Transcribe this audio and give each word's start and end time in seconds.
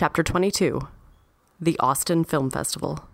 Chapter 0.00 0.22
22 0.22 0.80
The 1.60 1.78
Austin 1.78 2.24
Film 2.24 2.48
Festival. 2.48 3.06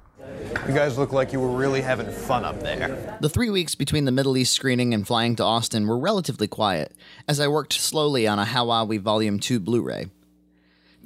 You 0.68 0.72
guys 0.72 0.96
look 0.96 1.12
like 1.12 1.32
you 1.32 1.40
were 1.40 1.50
really 1.50 1.80
having 1.80 2.08
fun 2.08 2.44
up 2.44 2.60
there. 2.60 3.18
The 3.20 3.28
three 3.28 3.50
weeks 3.50 3.74
between 3.74 4.04
the 4.04 4.12
Middle 4.12 4.36
East 4.36 4.52
screening 4.52 4.94
and 4.94 5.04
flying 5.04 5.34
to 5.34 5.42
Austin 5.42 5.88
were 5.88 5.98
relatively 5.98 6.46
quiet, 6.46 6.94
as 7.26 7.40
I 7.40 7.48
worked 7.48 7.72
slowly 7.72 8.28
on 8.28 8.38
a 8.38 8.44
Hawaii 8.44 8.98
Volume 8.98 9.40
2 9.40 9.58
Blu 9.58 9.82
ray. 9.82 10.06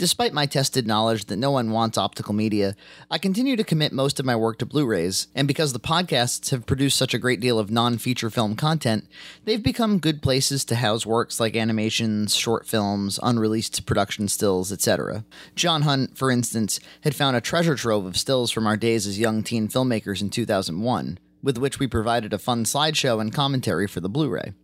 Despite 0.01 0.33
my 0.33 0.47
tested 0.47 0.87
knowledge 0.87 1.27
that 1.27 1.37
no 1.37 1.51
one 1.51 1.73
wants 1.73 1.99
optical 1.99 2.33
media, 2.33 2.75
I 3.11 3.19
continue 3.19 3.55
to 3.55 3.63
commit 3.63 3.93
most 3.93 4.19
of 4.19 4.25
my 4.25 4.35
work 4.35 4.59
to 4.61 4.65
Blu 4.65 4.87
rays, 4.87 5.29
and 5.35 5.47
because 5.47 5.75
the 5.75 5.79
podcasts 5.79 6.49
have 6.49 6.65
produced 6.65 6.97
such 6.97 7.13
a 7.13 7.19
great 7.19 7.39
deal 7.39 7.59
of 7.59 7.71
non 7.71 7.99
feature 7.99 8.31
film 8.31 8.57
content, 8.57 9.07
they've 9.45 9.63
become 9.63 9.99
good 9.99 10.23
places 10.23 10.65
to 10.65 10.77
house 10.77 11.05
works 11.05 11.39
like 11.39 11.55
animations, 11.55 12.35
short 12.35 12.67
films, 12.67 13.21
unreleased 13.23 13.85
production 13.85 14.27
stills, 14.27 14.73
etc. 14.73 15.27
John 15.55 15.83
Hunt, 15.83 16.17
for 16.17 16.31
instance, 16.31 16.81
had 17.03 17.15
found 17.15 17.37
a 17.37 17.43
treasure 17.43 17.77
trove 17.77 18.07
of 18.07 18.17
stills 18.17 18.51
from 18.51 18.67
our 18.67 18.79
days 18.79 19.07
as 19.07 19.21
young 19.21 19.43
teen 19.43 19.69
filmmakers 19.69 20.23
in 20.23 20.31
2001, 20.31 21.19
with 21.43 21.59
which 21.59 21.79
we 21.79 21.87
provided 21.87 22.33
a 22.33 22.39
fun 22.39 22.65
slideshow 22.65 23.21
and 23.21 23.35
commentary 23.35 23.87
for 23.87 24.01
the 24.01 24.09
Blu 24.09 24.31
ray. 24.31 24.55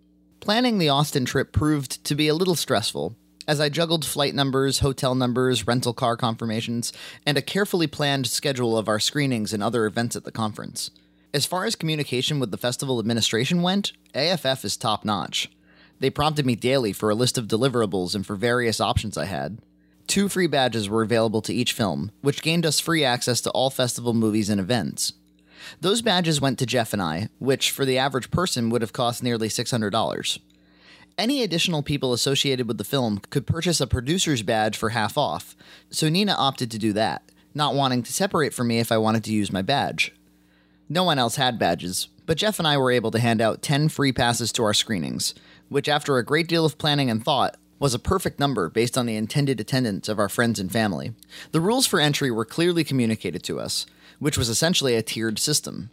Planning 0.41 0.79
the 0.79 0.89
Austin 0.89 1.27
trip 1.27 1.53
proved 1.53 2.03
to 2.07 2.15
be 2.15 2.27
a 2.27 2.35
little 2.35 2.55
stressful, 2.55 3.19
as 3.47 3.61
I 3.61 3.69
juggled 3.69 4.05
flight 4.05 4.35
numbers, 4.35 4.81
hotel 4.81 5.15
numbers, 5.15 5.67
rental 5.67 5.93
car 5.93 6.17
confirmations, 6.17 6.93
and 7.25 7.39
a 7.39 7.43
carefully 7.43 7.87
planned 7.87 8.27
schedule 8.27 8.77
of 8.77 8.89
our 8.89 8.99
screenings 8.99 9.53
and 9.53 9.63
other 9.63 9.87
events 9.87 10.17
at 10.17 10.25
the 10.25 10.33
conference. 10.33 10.91
As 11.33 11.47
far 11.47 11.65
as 11.65 11.77
communication 11.77 12.41
with 12.41 12.51
the 12.51 12.57
festival 12.57 12.99
administration 12.99 13.63
went, 13.63 13.93
AFF 14.15 14.65
is 14.65 14.77
top 14.77 15.05
notch. 15.05 15.51
They 16.01 16.11
prompted 16.11 16.47
me 16.47 16.57
daily 16.57 16.93
for 16.93 17.11
a 17.11 17.15
list 17.15 17.39
of 17.39 17.47
deliverables 17.47 18.15
and 18.15 18.27
for 18.27 18.37
various 18.37 18.81
options 18.81 19.17
I 19.17 19.27
had. 19.27 19.59
Two 20.07 20.29
free 20.29 20.47
badges 20.47 20.89
were 20.89 21.03
available 21.03 21.43
to 21.43 21.55
each 21.55 21.73
film, 21.73 22.13
which 22.21 22.43
gained 22.43 22.65
us 22.65 22.81
free 22.81 23.05
access 23.05 23.41
to 23.43 23.51
all 23.51 23.71
festival 23.71 24.15
movies 24.15 24.49
and 24.49 24.61
events. 24.61 25.15
Those 25.81 26.03
badges 26.03 26.41
went 26.41 26.59
to 26.61 26.67
Jeff 26.67 26.93
and 26.93 27.03
I, 27.03 27.29
which 27.39 27.71
for 27.71 27.85
the 27.85 27.99
average 27.99 28.31
person 28.31 28.71
would 28.71 28.83
have 28.83 28.93
cost 28.93 29.23
nearly 29.23 29.49
$600. 29.49 30.39
Any 31.19 31.43
additional 31.43 31.83
people 31.83 32.13
associated 32.13 32.69
with 32.69 32.77
the 32.77 32.85
film 32.85 33.23
could 33.31 33.47
purchase 33.47 33.81
a 33.81 33.87
producer's 33.87 34.43
badge 34.43 34.77
for 34.77 34.91
half 34.91 35.17
off, 35.17 35.57
so 35.89 36.11
Nina 36.11 36.35
opted 36.35 36.71
to 36.71 36.79
do 36.79 36.93
that, 36.93 37.23
not 37.55 37.75
wanting 37.75 38.03
to 38.03 38.13
separate 38.13 38.53
from 38.53 38.69
me 38.69 38.81
if 38.81 38.93
I 38.93 38.99
wanted 38.99 39.25
to 39.25 39.33
use 39.33 39.51
my 39.51 39.63
badge. 39.63 40.13
No 40.91 41.05
one 41.05 41.19
else 41.19 41.37
had 41.37 41.59
badges, 41.59 42.09
but 42.27 42.37
Jeff 42.37 42.59
and 42.59 42.69
I 42.69 42.77
were 42.77 42.91
able 42.91 43.11
to 43.13 43.19
hand 43.19 43.41
out 43.41 43.63
10 43.63 43.89
free 43.89 44.13
passes 44.13 44.53
to 44.53 44.65
our 44.65 44.75
screenings, 44.75 45.33
which, 45.71 45.89
after 45.89 46.19
a 46.19 46.25
great 46.25 46.49
deal 46.49 46.67
of 46.67 46.77
planning 46.77 47.09
and 47.09 47.25
thought, 47.25 47.57
was 47.79 47.95
a 47.95 47.99
perfect 47.99 48.39
number 48.39 48.69
based 48.69 48.99
on 48.99 49.07
the 49.07 49.17
intended 49.17 49.59
attendance 49.59 50.11
of 50.11 50.19
our 50.19 50.29
friends 50.29 50.61
and 50.61 50.71
family. 50.71 51.15
The 51.53 51.63
rules 51.63 51.87
for 51.87 51.99
entry 51.99 52.31
were 52.31 52.45
clearly 52.45 52.85
communicated 52.85 53.43
to 53.45 53.59
us, 53.59 53.87
which 54.19 54.37
was 54.37 54.51
essentially 54.51 54.95
a 54.95 55.03
tiered 55.03 55.39
system. 55.39 55.89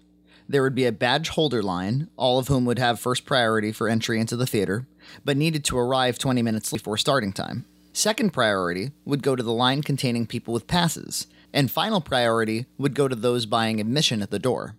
There 0.54 0.62
would 0.62 0.76
be 0.76 0.86
a 0.86 0.92
badge 0.92 1.30
holder 1.30 1.64
line, 1.64 2.10
all 2.16 2.38
of 2.38 2.48
whom 2.48 2.64
would 2.66 2.78
have 2.78 3.00
first 3.00 3.26
priority 3.26 3.72
for 3.72 3.90
entry 3.90 4.20
into 4.20 4.36
the 4.36 4.46
theater, 4.46 4.86
but 5.26 5.36
needed 5.36 5.66
to 5.66 5.80
arrive 5.80 6.20
20 6.20 6.44
minutes 6.44 6.72
before 6.72 6.96
starting 6.96 7.34
time. 7.34 7.66
Second 7.92 8.34
priority 8.34 8.92
would 9.04 9.24
go 9.24 9.36
to 9.36 9.42
the 9.42 9.52
line 9.52 9.82
containing 9.82 10.28
people 10.28 10.54
with 10.54 10.68
passes, 10.68 11.26
and 11.52 11.72
final 11.72 12.02
priority 12.02 12.68
would 12.78 12.94
go 12.94 13.08
to 13.08 13.16
those 13.16 13.48
buying 13.48 13.82
admission 13.82 14.22
at 14.22 14.30
the 14.30 14.38
door. 14.38 14.76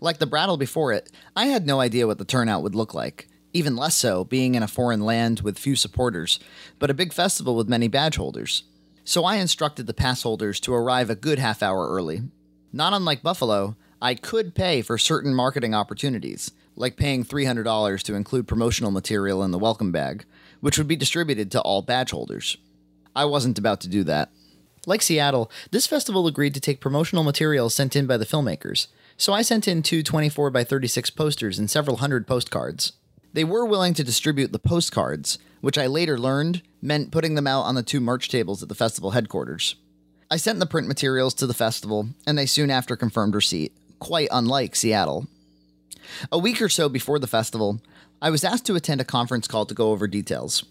Like 0.00 0.18
the 0.18 0.28
Brattle 0.28 0.56
before 0.56 0.92
it, 0.92 1.10
I 1.34 1.46
had 1.46 1.66
no 1.66 1.80
idea 1.80 2.06
what 2.06 2.18
the 2.18 2.24
turnout 2.24 2.62
would 2.62 2.76
look 2.76 2.94
like, 2.94 3.26
even 3.52 3.74
less 3.74 3.96
so 3.96 4.22
being 4.22 4.54
in 4.54 4.62
a 4.62 4.68
foreign 4.68 5.00
land 5.00 5.40
with 5.40 5.58
few 5.58 5.74
supporters, 5.74 6.38
but 6.78 6.88
a 6.88 6.94
big 6.94 7.12
festival 7.12 7.56
with 7.56 7.68
many 7.68 7.88
badge 7.88 8.14
holders. 8.14 8.62
So 9.02 9.24
I 9.24 9.38
instructed 9.38 9.88
the 9.88 9.92
pass 9.92 10.22
holders 10.22 10.60
to 10.60 10.72
arrive 10.72 11.10
a 11.10 11.16
good 11.16 11.40
half 11.40 11.64
hour 11.64 11.88
early. 11.88 12.22
Not 12.72 12.92
unlike 12.92 13.24
Buffalo, 13.24 13.74
I 14.04 14.14
could 14.14 14.54
pay 14.54 14.82
for 14.82 14.98
certain 14.98 15.34
marketing 15.34 15.74
opportunities, 15.74 16.50
like 16.76 16.98
paying 16.98 17.24
$300 17.24 18.02
to 18.02 18.14
include 18.14 18.46
promotional 18.46 18.90
material 18.90 19.42
in 19.42 19.50
the 19.50 19.58
welcome 19.58 19.92
bag, 19.92 20.26
which 20.60 20.76
would 20.76 20.86
be 20.86 20.94
distributed 20.94 21.50
to 21.50 21.62
all 21.62 21.80
badge 21.80 22.10
holders. 22.10 22.58
I 23.16 23.24
wasn't 23.24 23.58
about 23.58 23.80
to 23.80 23.88
do 23.88 24.04
that. 24.04 24.28
Like 24.84 25.00
Seattle, 25.00 25.50
this 25.70 25.86
festival 25.86 26.26
agreed 26.26 26.52
to 26.52 26.60
take 26.60 26.82
promotional 26.82 27.24
material 27.24 27.70
sent 27.70 27.96
in 27.96 28.06
by 28.06 28.18
the 28.18 28.26
filmmakers, 28.26 28.88
so 29.16 29.32
I 29.32 29.40
sent 29.40 29.66
in 29.66 29.82
two 29.82 30.02
24 30.02 30.50
by 30.50 30.64
36 30.64 31.08
posters 31.08 31.58
and 31.58 31.70
several 31.70 31.96
hundred 31.96 32.26
postcards. 32.26 32.92
They 33.32 33.44
were 33.44 33.64
willing 33.64 33.94
to 33.94 34.04
distribute 34.04 34.52
the 34.52 34.58
postcards, 34.58 35.38
which 35.62 35.78
I 35.78 35.86
later 35.86 36.18
learned 36.18 36.60
meant 36.82 37.10
putting 37.10 37.36
them 37.36 37.46
out 37.46 37.62
on 37.62 37.74
the 37.74 37.82
two 37.82 38.00
merch 38.00 38.28
tables 38.28 38.62
at 38.62 38.68
the 38.68 38.74
festival 38.74 39.12
headquarters. 39.12 39.76
I 40.30 40.36
sent 40.36 40.58
the 40.58 40.66
print 40.66 40.88
materials 40.88 41.32
to 41.34 41.46
the 41.46 41.54
festival, 41.54 42.08
and 42.26 42.36
they 42.36 42.44
soon 42.44 42.70
after 42.70 42.96
confirmed 42.96 43.34
receipt, 43.34 43.72
quite 44.04 44.28
unlike 44.30 44.76
Seattle. 44.76 45.26
A 46.30 46.38
week 46.38 46.60
or 46.60 46.68
so 46.68 46.90
before 46.90 47.18
the 47.18 47.26
festival, 47.26 47.80
I 48.20 48.28
was 48.28 48.44
asked 48.44 48.66
to 48.66 48.74
attend 48.74 49.00
a 49.00 49.04
conference 49.04 49.48
call 49.48 49.64
to 49.64 49.72
go 49.72 49.92
over 49.92 50.06
details. 50.06 50.62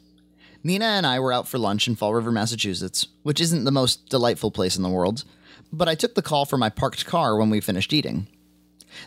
Nina 0.63 0.85
and 0.85 1.07
I 1.07 1.19
were 1.19 1.33
out 1.33 1.47
for 1.47 1.57
lunch 1.57 1.87
in 1.87 1.95
Fall 1.95 2.13
River, 2.13 2.31
Massachusetts, 2.31 3.07
which 3.23 3.41
isn't 3.41 3.63
the 3.63 3.71
most 3.71 4.07
delightful 4.07 4.51
place 4.51 4.77
in 4.77 4.83
the 4.83 4.89
world, 4.89 5.23
but 5.71 5.89
I 5.89 5.95
took 5.95 6.13
the 6.13 6.21
call 6.21 6.45
from 6.45 6.59
my 6.59 6.69
parked 6.69 7.07
car 7.07 7.35
when 7.35 7.49
we 7.49 7.59
finished 7.59 7.91
eating. 7.91 8.27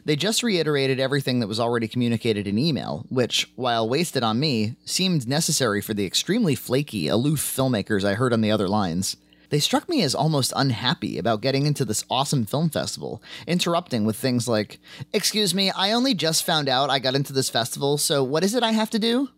They 0.05 0.17
just 0.17 0.43
reiterated 0.43 0.99
everything 0.99 1.39
that 1.39 1.47
was 1.47 1.61
already 1.61 1.87
communicated 1.87 2.49
in 2.49 2.59
email, 2.59 3.07
which, 3.09 3.49
while 3.55 3.89
wasted 3.89 4.25
on 4.25 4.41
me, 4.41 4.75
seemed 4.85 5.29
necessary 5.29 5.81
for 5.81 5.95
the 5.95 6.05
extremely 6.05 6.57
flaky, 6.57 7.07
aloof 7.07 7.41
filmmakers 7.41 8.03
I 8.03 8.15
heard 8.15 8.33
on 8.33 8.41
the 8.41 8.51
other 8.51 8.67
lines. 8.67 9.17
They 9.51 9.59
struck 9.59 9.89
me 9.89 10.03
as 10.03 10.15
almost 10.15 10.53
unhappy 10.57 11.19
about 11.19 11.41
getting 11.41 11.67
into 11.67 11.85
this 11.85 12.05
awesome 12.11 12.47
film 12.47 12.71
festival, 12.71 13.23
interrupting 13.47 14.05
with 14.05 14.17
things 14.17 14.49
like, 14.49 14.79
Excuse 15.13 15.55
me, 15.55 15.71
I 15.71 15.93
only 15.93 16.15
just 16.15 16.45
found 16.45 16.69
out 16.69 16.91
I 16.91 16.99
got 16.99 17.15
into 17.15 17.33
this 17.33 17.49
festival, 17.51 17.99
so 17.99 18.25
what 18.25 18.45
is 18.45 18.55
it 18.55 18.63
I 18.63 18.73
have 18.73 18.91
to 18.91 18.99
do? 18.99 19.31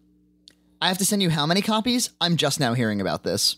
I 0.81 0.89
have 0.89 0.99
to 0.99 1.05
send 1.05 1.23
you 1.23 1.31
how 1.31 1.47
many 1.47 1.61
copies? 1.61 2.11
I'm 2.21 2.37
just 2.37 2.61
now 2.61 2.75
hearing 2.75 3.01
about 3.01 3.25
this. 3.25 3.57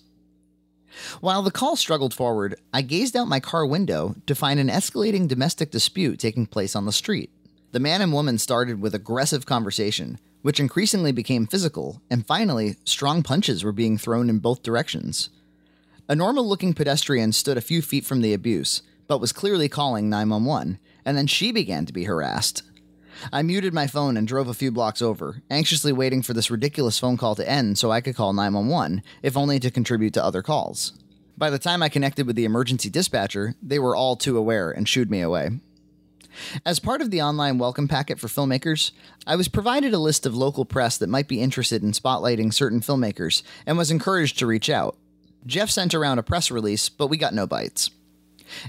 While 1.20 1.42
the 1.42 1.50
call 1.50 1.76
struggled 1.76 2.14
forward, 2.14 2.56
I 2.72 2.82
gazed 2.82 3.16
out 3.16 3.28
my 3.28 3.40
car 3.40 3.64
window 3.64 4.16
to 4.26 4.34
find 4.34 4.58
an 4.58 4.68
escalating 4.68 5.28
domestic 5.28 5.70
dispute 5.70 6.18
taking 6.18 6.46
place 6.46 6.74
on 6.74 6.86
the 6.86 6.92
street. 6.92 7.30
The 7.72 7.80
man 7.80 8.02
and 8.02 8.12
woman 8.12 8.38
started 8.38 8.80
with 8.80 8.94
aggressive 8.94 9.46
conversation, 9.46 10.18
which 10.42 10.58
increasingly 10.58 11.12
became 11.12 11.46
physical, 11.46 12.02
and 12.10 12.26
finally, 12.26 12.76
strong 12.84 13.22
punches 13.22 13.62
were 13.62 13.72
being 13.72 13.98
thrown 13.98 14.28
in 14.28 14.38
both 14.38 14.62
directions. 14.62 15.30
A 16.10 16.16
normal 16.16 16.48
looking 16.48 16.74
pedestrian 16.74 17.32
stood 17.32 17.56
a 17.56 17.60
few 17.60 17.80
feet 17.80 18.04
from 18.04 18.20
the 18.20 18.34
abuse, 18.34 18.82
but 19.06 19.20
was 19.20 19.32
clearly 19.32 19.68
calling 19.68 20.10
911, 20.10 20.80
and 21.04 21.16
then 21.16 21.28
she 21.28 21.52
began 21.52 21.86
to 21.86 21.92
be 21.92 22.02
harassed. 22.02 22.64
I 23.32 23.42
muted 23.42 23.72
my 23.72 23.86
phone 23.86 24.16
and 24.16 24.26
drove 24.26 24.48
a 24.48 24.54
few 24.54 24.72
blocks 24.72 25.00
over, 25.00 25.40
anxiously 25.50 25.92
waiting 25.92 26.22
for 26.22 26.32
this 26.32 26.50
ridiculous 26.50 26.98
phone 26.98 27.16
call 27.16 27.36
to 27.36 27.48
end 27.48 27.78
so 27.78 27.92
I 27.92 28.00
could 28.00 28.16
call 28.16 28.32
911, 28.32 29.04
if 29.22 29.36
only 29.36 29.60
to 29.60 29.70
contribute 29.70 30.12
to 30.14 30.24
other 30.24 30.42
calls. 30.42 30.94
By 31.38 31.48
the 31.48 31.60
time 31.60 31.80
I 31.80 31.88
connected 31.88 32.26
with 32.26 32.34
the 32.34 32.44
emergency 32.44 32.90
dispatcher, 32.90 33.54
they 33.62 33.78
were 33.78 33.94
all 33.94 34.16
too 34.16 34.36
aware 34.36 34.72
and 34.72 34.88
shooed 34.88 35.12
me 35.12 35.20
away. 35.20 35.60
As 36.66 36.80
part 36.80 37.02
of 37.02 37.12
the 37.12 37.22
online 37.22 37.58
welcome 37.58 37.86
packet 37.86 38.18
for 38.18 38.26
filmmakers, 38.26 38.90
I 39.28 39.36
was 39.36 39.46
provided 39.46 39.94
a 39.94 39.98
list 39.98 40.26
of 40.26 40.34
local 40.34 40.64
press 40.64 40.98
that 40.98 41.08
might 41.08 41.28
be 41.28 41.40
interested 41.40 41.84
in 41.84 41.92
spotlighting 41.92 42.52
certain 42.52 42.80
filmmakers 42.80 43.44
and 43.64 43.78
was 43.78 43.92
encouraged 43.92 44.40
to 44.40 44.46
reach 44.48 44.68
out. 44.68 44.96
Jeff 45.46 45.70
sent 45.70 45.94
around 45.94 46.18
a 46.18 46.22
press 46.22 46.50
release, 46.50 46.88
but 46.88 47.06
we 47.06 47.16
got 47.16 47.34
no 47.34 47.46
bites. 47.46 47.90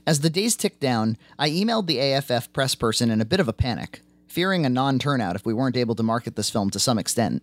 As 0.06 0.22
the 0.22 0.30
days 0.30 0.56
ticked 0.56 0.80
down, 0.80 1.18
I 1.38 1.50
emailed 1.50 1.88
the 1.88 2.00
AFF 2.00 2.54
press 2.54 2.76
person 2.76 3.10
in 3.10 3.20
a 3.20 3.26
bit 3.26 3.40
of 3.40 3.48
a 3.48 3.54
panic, 3.54 4.02
fearing 4.28 4.66
a 4.66 4.70
non 4.70 5.00
turnout 5.00 5.36
if 5.36 5.46
we 5.46 5.54
weren't 5.54 5.78
able 5.78 5.96
to 5.96 6.04
market 6.04 6.36
this 6.36 6.50
film 6.50 6.70
to 6.72 6.80
some 6.80 7.00
extent. 7.00 7.42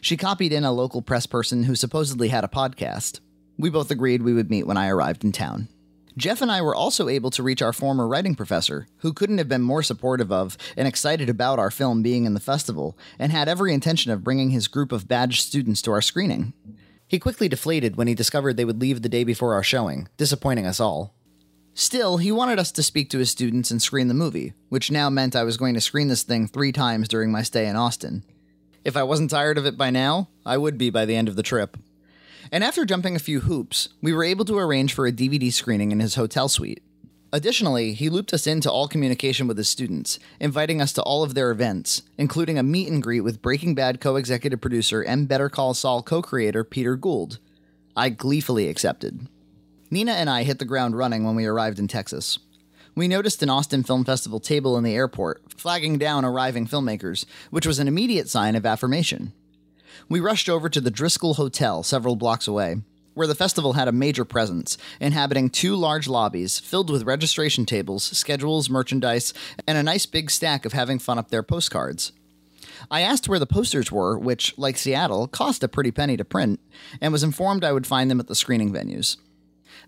She 0.00 0.16
copied 0.16 0.52
in 0.52 0.64
a 0.64 0.72
local 0.72 1.02
press 1.02 1.26
person 1.26 1.64
who 1.64 1.74
supposedly 1.74 2.28
had 2.28 2.44
a 2.44 2.48
podcast. 2.48 3.20
We 3.58 3.70
both 3.70 3.90
agreed 3.90 4.22
we 4.22 4.34
would 4.34 4.50
meet 4.50 4.66
when 4.66 4.76
I 4.76 4.88
arrived 4.88 5.24
in 5.24 5.32
town. 5.32 5.68
Jeff 6.16 6.42
and 6.42 6.50
I 6.50 6.60
were 6.60 6.74
also 6.74 7.08
able 7.08 7.30
to 7.30 7.42
reach 7.42 7.62
our 7.62 7.72
former 7.72 8.06
writing 8.06 8.34
professor, 8.34 8.88
who 8.98 9.12
couldn't 9.12 9.38
have 9.38 9.48
been 9.48 9.62
more 9.62 9.82
supportive 9.82 10.32
of 10.32 10.58
and 10.76 10.88
excited 10.88 11.28
about 11.28 11.58
our 11.58 11.70
film 11.70 12.02
being 12.02 12.24
in 12.24 12.34
the 12.34 12.40
festival, 12.40 12.98
and 13.18 13.30
had 13.30 13.48
every 13.48 13.72
intention 13.72 14.10
of 14.10 14.24
bringing 14.24 14.50
his 14.50 14.68
group 14.68 14.92
of 14.92 15.06
badged 15.06 15.42
students 15.42 15.80
to 15.82 15.92
our 15.92 16.02
screening. 16.02 16.52
He 17.10 17.18
quickly 17.18 17.48
deflated 17.48 17.96
when 17.96 18.06
he 18.06 18.14
discovered 18.14 18.56
they 18.56 18.64
would 18.64 18.80
leave 18.80 19.02
the 19.02 19.08
day 19.08 19.24
before 19.24 19.52
our 19.54 19.64
showing, 19.64 20.08
disappointing 20.16 20.64
us 20.64 20.78
all. 20.78 21.12
Still, 21.74 22.18
he 22.18 22.30
wanted 22.30 22.60
us 22.60 22.70
to 22.70 22.84
speak 22.84 23.10
to 23.10 23.18
his 23.18 23.32
students 23.32 23.72
and 23.72 23.82
screen 23.82 24.06
the 24.06 24.14
movie, 24.14 24.52
which 24.68 24.92
now 24.92 25.10
meant 25.10 25.34
I 25.34 25.42
was 25.42 25.56
going 25.56 25.74
to 25.74 25.80
screen 25.80 26.06
this 26.06 26.22
thing 26.22 26.46
three 26.46 26.70
times 26.70 27.08
during 27.08 27.32
my 27.32 27.42
stay 27.42 27.66
in 27.66 27.74
Austin. 27.74 28.22
If 28.84 28.96
I 28.96 29.02
wasn't 29.02 29.30
tired 29.30 29.58
of 29.58 29.66
it 29.66 29.76
by 29.76 29.90
now, 29.90 30.28
I 30.46 30.56
would 30.56 30.78
be 30.78 30.88
by 30.88 31.04
the 31.04 31.16
end 31.16 31.26
of 31.26 31.34
the 31.34 31.42
trip. 31.42 31.76
And 32.52 32.62
after 32.62 32.84
jumping 32.84 33.16
a 33.16 33.18
few 33.18 33.40
hoops, 33.40 33.88
we 34.00 34.12
were 34.12 34.22
able 34.22 34.44
to 34.44 34.58
arrange 34.58 34.92
for 34.92 35.08
a 35.08 35.12
DVD 35.12 35.52
screening 35.52 35.90
in 35.90 35.98
his 35.98 36.14
hotel 36.14 36.48
suite. 36.48 36.80
Additionally, 37.32 37.92
he 37.92 38.10
looped 38.10 38.34
us 38.34 38.46
into 38.46 38.70
all 38.70 38.88
communication 38.88 39.46
with 39.46 39.56
his 39.56 39.68
students, 39.68 40.18
inviting 40.40 40.80
us 40.80 40.92
to 40.92 41.02
all 41.02 41.22
of 41.22 41.34
their 41.34 41.52
events, 41.52 42.02
including 42.18 42.58
a 42.58 42.62
meet 42.62 42.88
and 42.88 43.02
greet 43.02 43.20
with 43.20 43.42
Breaking 43.42 43.74
Bad 43.74 44.00
co 44.00 44.16
executive 44.16 44.60
producer 44.60 45.00
and 45.00 45.28
Better 45.28 45.48
Call 45.48 45.72
Saul 45.74 46.02
co 46.02 46.22
creator 46.22 46.64
Peter 46.64 46.96
Gould. 46.96 47.38
I 47.96 48.10
gleefully 48.10 48.68
accepted. 48.68 49.28
Nina 49.90 50.12
and 50.12 50.28
I 50.28 50.42
hit 50.42 50.58
the 50.58 50.64
ground 50.64 50.96
running 50.96 51.24
when 51.24 51.36
we 51.36 51.46
arrived 51.46 51.78
in 51.78 51.86
Texas. 51.86 52.38
We 52.96 53.06
noticed 53.06 53.42
an 53.42 53.50
Austin 53.50 53.84
Film 53.84 54.04
Festival 54.04 54.40
table 54.40 54.76
in 54.76 54.82
the 54.82 54.94
airport, 54.94 55.42
flagging 55.56 55.98
down 55.98 56.24
arriving 56.24 56.66
filmmakers, 56.66 57.24
which 57.50 57.66
was 57.66 57.78
an 57.78 57.86
immediate 57.86 58.28
sign 58.28 58.56
of 58.56 58.66
affirmation. 58.66 59.32
We 60.08 60.18
rushed 60.18 60.48
over 60.48 60.68
to 60.68 60.80
the 60.80 60.90
Driskill 60.90 61.36
Hotel 61.36 61.84
several 61.84 62.16
blocks 62.16 62.48
away, 62.48 62.76
where 63.14 63.26
the 63.26 63.34
festival 63.34 63.74
had 63.74 63.88
a 63.88 63.92
major 63.92 64.24
presence, 64.24 64.78
inhabiting 65.00 65.50
two 65.50 65.74
large 65.74 66.08
lobbies 66.08 66.58
filled 66.58 66.90
with 66.90 67.04
registration 67.04 67.66
tables, 67.66 68.04
schedules, 68.04 68.70
merchandise, 68.70 69.34
and 69.66 69.76
a 69.76 69.82
nice 69.82 70.06
big 70.06 70.30
stack 70.30 70.64
of 70.64 70.72
having 70.72 70.98
fun 70.98 71.18
up 71.18 71.30
there 71.30 71.42
postcards. 71.42 72.12
I 72.90 73.02
asked 73.02 73.28
where 73.28 73.38
the 73.38 73.46
posters 73.46 73.92
were, 73.92 74.18
which, 74.18 74.56
like 74.56 74.78
Seattle, 74.78 75.26
cost 75.26 75.62
a 75.62 75.68
pretty 75.68 75.90
penny 75.90 76.16
to 76.16 76.24
print, 76.24 76.60
and 77.00 77.12
was 77.12 77.22
informed 77.22 77.64
I 77.64 77.72
would 77.72 77.86
find 77.86 78.10
them 78.10 78.20
at 78.20 78.26
the 78.26 78.34
screening 78.34 78.72
venues. 78.72 79.16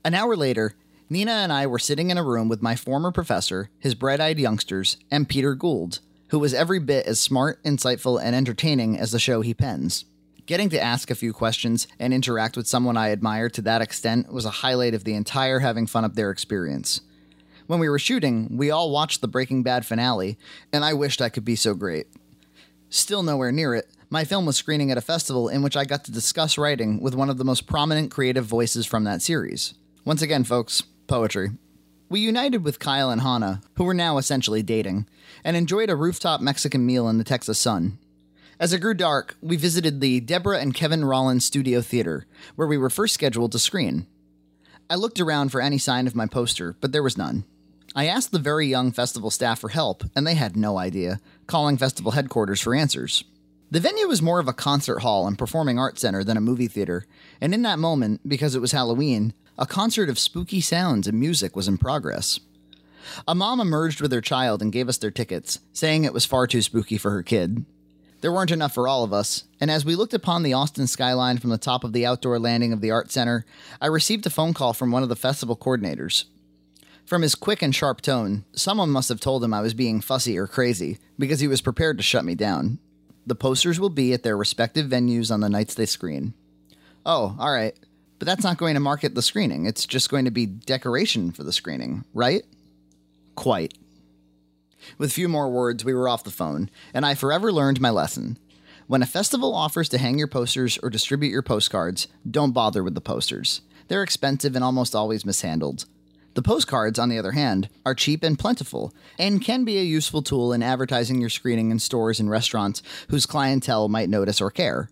An 0.04 0.14
hour 0.14 0.36
later, 0.36 0.74
Nina 1.08 1.32
and 1.32 1.52
I 1.52 1.66
were 1.66 1.78
sitting 1.78 2.10
in 2.10 2.18
a 2.18 2.24
room 2.24 2.48
with 2.48 2.62
my 2.62 2.74
former 2.74 3.12
professor, 3.12 3.70
his 3.78 3.94
bright 3.94 4.20
eyed 4.20 4.38
youngsters, 4.38 4.96
and 5.10 5.28
Peter 5.28 5.54
Gould, 5.54 6.00
who 6.28 6.38
was 6.38 6.54
every 6.54 6.80
bit 6.80 7.06
as 7.06 7.20
smart, 7.20 7.62
insightful, 7.64 8.20
and 8.22 8.34
entertaining 8.34 8.98
as 8.98 9.12
the 9.12 9.18
show 9.18 9.42
he 9.42 9.54
pens. 9.54 10.06
Getting 10.46 10.70
to 10.70 10.82
ask 10.82 11.10
a 11.10 11.14
few 11.14 11.32
questions 11.32 11.86
and 12.00 12.12
interact 12.12 12.56
with 12.56 12.66
someone 12.66 12.96
I 12.96 13.12
admire 13.12 13.48
to 13.50 13.62
that 13.62 13.80
extent 13.80 14.32
was 14.32 14.44
a 14.44 14.50
highlight 14.50 14.92
of 14.92 15.04
the 15.04 15.14
entire 15.14 15.60
having 15.60 15.86
fun 15.86 16.04
up 16.04 16.14
there 16.14 16.30
experience. 16.30 17.00
When 17.68 17.78
we 17.78 17.88
were 17.88 18.00
shooting, 18.00 18.56
we 18.56 18.70
all 18.70 18.90
watched 18.90 19.20
the 19.20 19.28
Breaking 19.28 19.62
Bad 19.62 19.86
finale, 19.86 20.36
and 20.72 20.84
I 20.84 20.94
wished 20.94 21.22
I 21.22 21.28
could 21.28 21.44
be 21.44 21.54
so 21.54 21.74
great. 21.74 22.08
Still 22.90 23.22
nowhere 23.22 23.52
near 23.52 23.74
it, 23.74 23.88
my 24.10 24.24
film 24.24 24.44
was 24.44 24.56
screening 24.56 24.90
at 24.90 24.98
a 24.98 25.00
festival 25.00 25.48
in 25.48 25.62
which 25.62 25.76
I 25.76 25.84
got 25.84 26.04
to 26.04 26.12
discuss 26.12 26.58
writing 26.58 27.00
with 27.00 27.14
one 27.14 27.30
of 27.30 27.38
the 27.38 27.44
most 27.44 27.68
prominent 27.68 28.10
creative 28.10 28.44
voices 28.44 28.84
from 28.84 29.04
that 29.04 29.22
series. 29.22 29.74
Once 30.04 30.22
again, 30.22 30.42
folks, 30.42 30.82
poetry. 31.06 31.50
We 32.08 32.20
united 32.20 32.64
with 32.64 32.80
Kyle 32.80 33.10
and 33.10 33.22
Hannah, 33.22 33.62
who 33.76 33.84
were 33.84 33.94
now 33.94 34.18
essentially 34.18 34.62
dating, 34.62 35.06
and 35.44 35.56
enjoyed 35.56 35.88
a 35.88 35.96
rooftop 35.96 36.40
Mexican 36.40 36.84
meal 36.84 37.08
in 37.08 37.16
the 37.16 37.24
Texas 37.24 37.58
sun. 37.58 37.98
As 38.62 38.72
it 38.72 38.78
grew 38.78 38.94
dark, 38.94 39.36
we 39.42 39.56
visited 39.56 40.00
the 40.00 40.20
Deborah 40.20 40.60
and 40.60 40.72
Kevin 40.72 41.04
Rollins 41.04 41.44
Studio 41.44 41.80
Theater, 41.80 42.26
where 42.54 42.68
we 42.68 42.78
were 42.78 42.90
first 42.90 43.12
scheduled 43.12 43.50
to 43.50 43.58
screen. 43.58 44.06
I 44.88 44.94
looked 44.94 45.18
around 45.18 45.48
for 45.48 45.60
any 45.60 45.78
sign 45.78 46.06
of 46.06 46.14
my 46.14 46.26
poster, 46.26 46.76
but 46.80 46.92
there 46.92 47.02
was 47.02 47.18
none. 47.18 47.42
I 47.96 48.06
asked 48.06 48.30
the 48.30 48.38
very 48.38 48.68
young 48.68 48.92
festival 48.92 49.32
staff 49.32 49.58
for 49.58 49.70
help, 49.70 50.04
and 50.14 50.24
they 50.24 50.36
had 50.36 50.56
no 50.56 50.78
idea, 50.78 51.20
calling 51.48 51.76
festival 51.76 52.12
headquarters 52.12 52.60
for 52.60 52.72
answers. 52.72 53.24
The 53.72 53.80
venue 53.80 54.06
was 54.06 54.22
more 54.22 54.38
of 54.38 54.46
a 54.46 54.52
concert 54.52 55.00
hall 55.00 55.26
and 55.26 55.36
performing 55.36 55.80
arts 55.80 56.02
center 56.02 56.22
than 56.22 56.36
a 56.36 56.40
movie 56.40 56.68
theater, 56.68 57.04
and 57.40 57.52
in 57.52 57.62
that 57.62 57.80
moment, 57.80 58.20
because 58.28 58.54
it 58.54 58.60
was 58.60 58.70
Halloween, 58.70 59.34
a 59.58 59.66
concert 59.66 60.08
of 60.08 60.20
spooky 60.20 60.60
sounds 60.60 61.08
and 61.08 61.18
music 61.18 61.56
was 61.56 61.66
in 61.66 61.78
progress. 61.78 62.38
A 63.26 63.34
mom 63.34 63.58
emerged 63.58 64.00
with 64.00 64.12
her 64.12 64.20
child 64.20 64.62
and 64.62 64.72
gave 64.72 64.88
us 64.88 64.98
their 64.98 65.10
tickets, 65.10 65.58
saying 65.72 66.04
it 66.04 66.14
was 66.14 66.24
far 66.24 66.46
too 66.46 66.62
spooky 66.62 66.96
for 66.96 67.10
her 67.10 67.24
kid. 67.24 67.64
There 68.22 68.32
weren't 68.32 68.52
enough 68.52 68.72
for 68.72 68.86
all 68.86 69.02
of 69.02 69.12
us, 69.12 69.42
and 69.60 69.68
as 69.68 69.84
we 69.84 69.96
looked 69.96 70.14
upon 70.14 70.44
the 70.44 70.52
Austin 70.52 70.86
skyline 70.86 71.38
from 71.38 71.50
the 71.50 71.58
top 71.58 71.82
of 71.82 71.92
the 71.92 72.06
outdoor 72.06 72.38
landing 72.38 72.72
of 72.72 72.80
the 72.80 72.92
Art 72.92 73.10
Center, 73.10 73.44
I 73.80 73.88
received 73.88 74.24
a 74.24 74.30
phone 74.30 74.54
call 74.54 74.72
from 74.72 74.92
one 74.92 75.02
of 75.02 75.08
the 75.08 75.16
festival 75.16 75.56
coordinators. 75.56 76.26
From 77.04 77.22
his 77.22 77.34
quick 77.34 77.62
and 77.62 77.74
sharp 77.74 78.00
tone, 78.00 78.44
someone 78.52 78.90
must 78.90 79.08
have 79.08 79.18
told 79.18 79.42
him 79.42 79.52
I 79.52 79.60
was 79.60 79.74
being 79.74 80.00
fussy 80.00 80.38
or 80.38 80.46
crazy, 80.46 80.98
because 81.18 81.40
he 81.40 81.48
was 81.48 81.60
prepared 81.60 81.96
to 81.96 82.04
shut 82.04 82.24
me 82.24 82.36
down. 82.36 82.78
The 83.26 83.34
posters 83.34 83.80
will 83.80 83.90
be 83.90 84.12
at 84.12 84.22
their 84.22 84.36
respective 84.36 84.86
venues 84.86 85.32
on 85.32 85.40
the 85.40 85.48
nights 85.48 85.74
they 85.74 85.86
screen. 85.86 86.32
Oh, 87.04 87.34
all 87.40 87.52
right. 87.52 87.76
But 88.20 88.26
that's 88.26 88.44
not 88.44 88.56
going 88.56 88.74
to 88.74 88.80
market 88.80 89.16
the 89.16 89.22
screening. 89.22 89.66
It's 89.66 89.84
just 89.84 90.10
going 90.10 90.26
to 90.26 90.30
be 90.30 90.46
decoration 90.46 91.32
for 91.32 91.42
the 91.42 91.52
screening, 91.52 92.04
right? 92.14 92.44
Quite. 93.34 93.74
With 94.98 95.10
a 95.10 95.14
few 95.14 95.28
more 95.28 95.50
words, 95.50 95.84
we 95.84 95.94
were 95.94 96.08
off 96.08 96.24
the 96.24 96.30
phone, 96.30 96.70
and 96.92 97.04
I 97.04 97.14
forever 97.14 97.52
learned 97.52 97.80
my 97.80 97.90
lesson. 97.90 98.38
When 98.86 99.02
a 99.02 99.06
festival 99.06 99.54
offers 99.54 99.88
to 99.90 99.98
hang 99.98 100.18
your 100.18 100.28
posters 100.28 100.78
or 100.82 100.90
distribute 100.90 101.30
your 101.30 101.42
postcards, 101.42 102.08
don't 102.28 102.52
bother 102.52 102.82
with 102.82 102.94
the 102.94 103.00
posters. 103.00 103.62
They're 103.88 104.02
expensive 104.02 104.54
and 104.54 104.64
almost 104.64 104.94
always 104.94 105.24
mishandled. 105.24 105.86
The 106.34 106.42
postcards, 106.42 106.98
on 106.98 107.08
the 107.08 107.18
other 107.18 107.32
hand, 107.32 107.68
are 107.84 107.94
cheap 107.94 108.22
and 108.22 108.38
plentiful, 108.38 108.94
and 109.18 109.44
can 109.44 109.64
be 109.64 109.78
a 109.78 109.82
useful 109.82 110.22
tool 110.22 110.52
in 110.52 110.62
advertising 110.62 111.20
your 111.20 111.30
screening 111.30 111.70
in 111.70 111.78
stores 111.78 112.20
and 112.20 112.30
restaurants 112.30 112.82
whose 113.10 113.26
clientele 113.26 113.88
might 113.88 114.08
notice 114.08 114.40
or 114.40 114.50
care. 114.50 114.88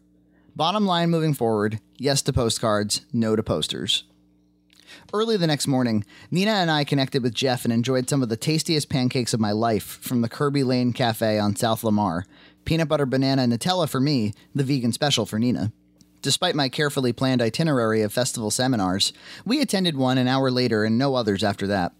Bottom 0.55 0.85
line 0.85 1.11
moving 1.11 1.33
forward 1.33 1.81
yes 1.97 2.21
to 2.23 2.33
postcards, 2.33 3.03
no 3.13 3.37
to 3.37 3.43
posters. 3.43 4.05
Early 5.13 5.37
the 5.37 5.47
next 5.47 5.67
morning, 5.67 6.05
Nina 6.31 6.53
and 6.53 6.71
I 6.71 6.85
connected 6.85 7.23
with 7.23 7.35
Jeff 7.35 7.65
and 7.65 7.73
enjoyed 7.73 8.09
some 8.09 8.23
of 8.23 8.29
the 8.29 8.37
tastiest 8.37 8.89
pancakes 8.89 9.35
of 9.35 9.41
my 9.41 9.53
life 9.53 9.99
from 10.03 10.21
the 10.21 10.29
Kerbey 10.29 10.65
Lane 10.65 10.93
Cafe 10.93 11.39
on 11.39 11.57
South 11.57 11.85
Lamar. 11.85 12.27
Peanut 12.65 12.89
butter 12.89 13.07
banana 13.07 13.47
Nutella 13.47 13.89
for 13.89 14.01
me, 14.01 14.33
the 14.55 14.65
vegan 14.65 14.93
special 14.93 15.27
for 15.27 15.39
Nina. 15.39 15.73
Despite 16.23 16.55
my 16.55 16.69
carefully 16.69 17.13
planned 17.13 17.41
itinerary 17.41 18.03
of 18.03 18.13
festival 18.13 18.51
seminars, 18.51 19.13
we 19.47 19.63
attended 19.63 19.97
one 19.97 20.19
an 20.19 20.29
hour 20.29 20.51
later 20.51 20.85
and 20.85 20.99
no 20.99 21.15
others 21.15 21.43
after 21.43 21.67
that. 21.69 21.93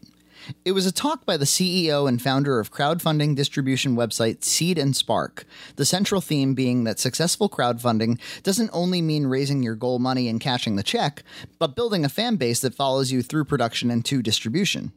It 0.65 0.73
was 0.73 0.87
a 0.87 0.93
talk 0.93 1.25
by 1.27 1.37
the 1.37 1.45
CEO 1.45 2.09
and 2.09 2.21
founder 2.21 2.59
of 2.59 2.73
crowdfunding 2.73 3.37
distribution 3.37 3.97
website 3.97 4.45
Seed 4.45 4.79
and 4.79 4.97
Spark, 4.97 5.45
the 5.77 5.85
central 5.85 6.21
theme 6.21 6.55
being 6.55 6.85
that 6.85 6.99
successful 6.99 7.49
crowdfunding 7.49 8.19
doesn't 8.43 8.71
only 8.73 9.03
mean 9.03 9.27
raising 9.27 9.63
your 9.63 9.75
goal 9.75 9.99
money 9.99 10.29
and 10.29 10.41
cashing 10.41 10.77
the 10.77 10.83
check, 10.83 11.23
but 11.59 11.77
building 11.77 12.05
a 12.05 12.09
fan 12.09 12.37
base 12.37 12.61
that 12.61 12.75
follows 12.75 13.13
you 13.13 13.23
through 13.23 13.45
production 13.45 13.91
and 13.91 14.05
to 14.05 14.23
distribution. 14.23 14.93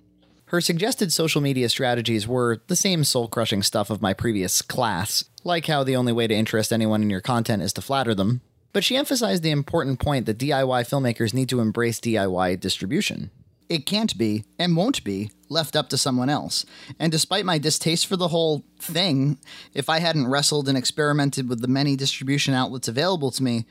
Her 0.48 0.62
suggested 0.62 1.12
social 1.12 1.42
media 1.42 1.68
strategies 1.68 2.28
were 2.28 2.62
the 2.68 2.76
same 2.76 3.04
soul 3.04 3.28
crushing 3.28 3.64
stuff 3.64 3.90
of 3.90 4.02
my 4.02 4.14
previous 4.14 4.62
class, 4.62 5.24
like 5.44 5.66
how 5.66 5.84
the 5.84 5.96
only 5.96 6.14
way 6.14 6.28
to 6.28 6.36
interest 6.36 6.72
anyone 6.72 7.02
in 7.02 7.10
your 7.10 7.22
content 7.22 7.64
is 7.64 7.74
to 7.74 7.82
flatter 7.82 8.14
them. 8.14 8.42
But 8.72 8.84
she 8.84 8.96
emphasized 8.96 9.44
the 9.44 9.52
important 9.52 10.00
point 10.00 10.26
that 10.26 10.38
DIY 10.38 10.88
filmmakers 10.88 11.34
need 11.34 11.50
to 11.50 11.60
embrace 11.60 12.00
DIY 12.00 12.60
distribution. 12.60 13.32
It 13.70 13.86
can't 13.86 14.18
be, 14.18 14.44
and 14.60 14.76
won't 14.76 15.04
be, 15.04 15.32
left 15.50 15.76
up 15.76 15.90
to 15.90 15.98
someone 15.98 16.30
else. 16.30 16.66
And 17.00 17.12
despite 17.12 17.46
my 17.46 17.58
distaste 17.58 18.08
for 18.08 18.18
the 18.18 18.28
whole 18.28 18.64
thing, 18.80 19.38
if 19.74 19.90
I 19.90 20.00
hadn't 20.00 20.28
wrestled 20.28 20.68
and 20.68 20.78
experimented 20.78 21.48
with 21.48 21.62
the 21.62 21.68
many 21.68 21.96
distribution 21.96 22.54
outlets 22.54 22.88
available 22.88 23.32
to 23.32 23.44
me, 23.44 23.66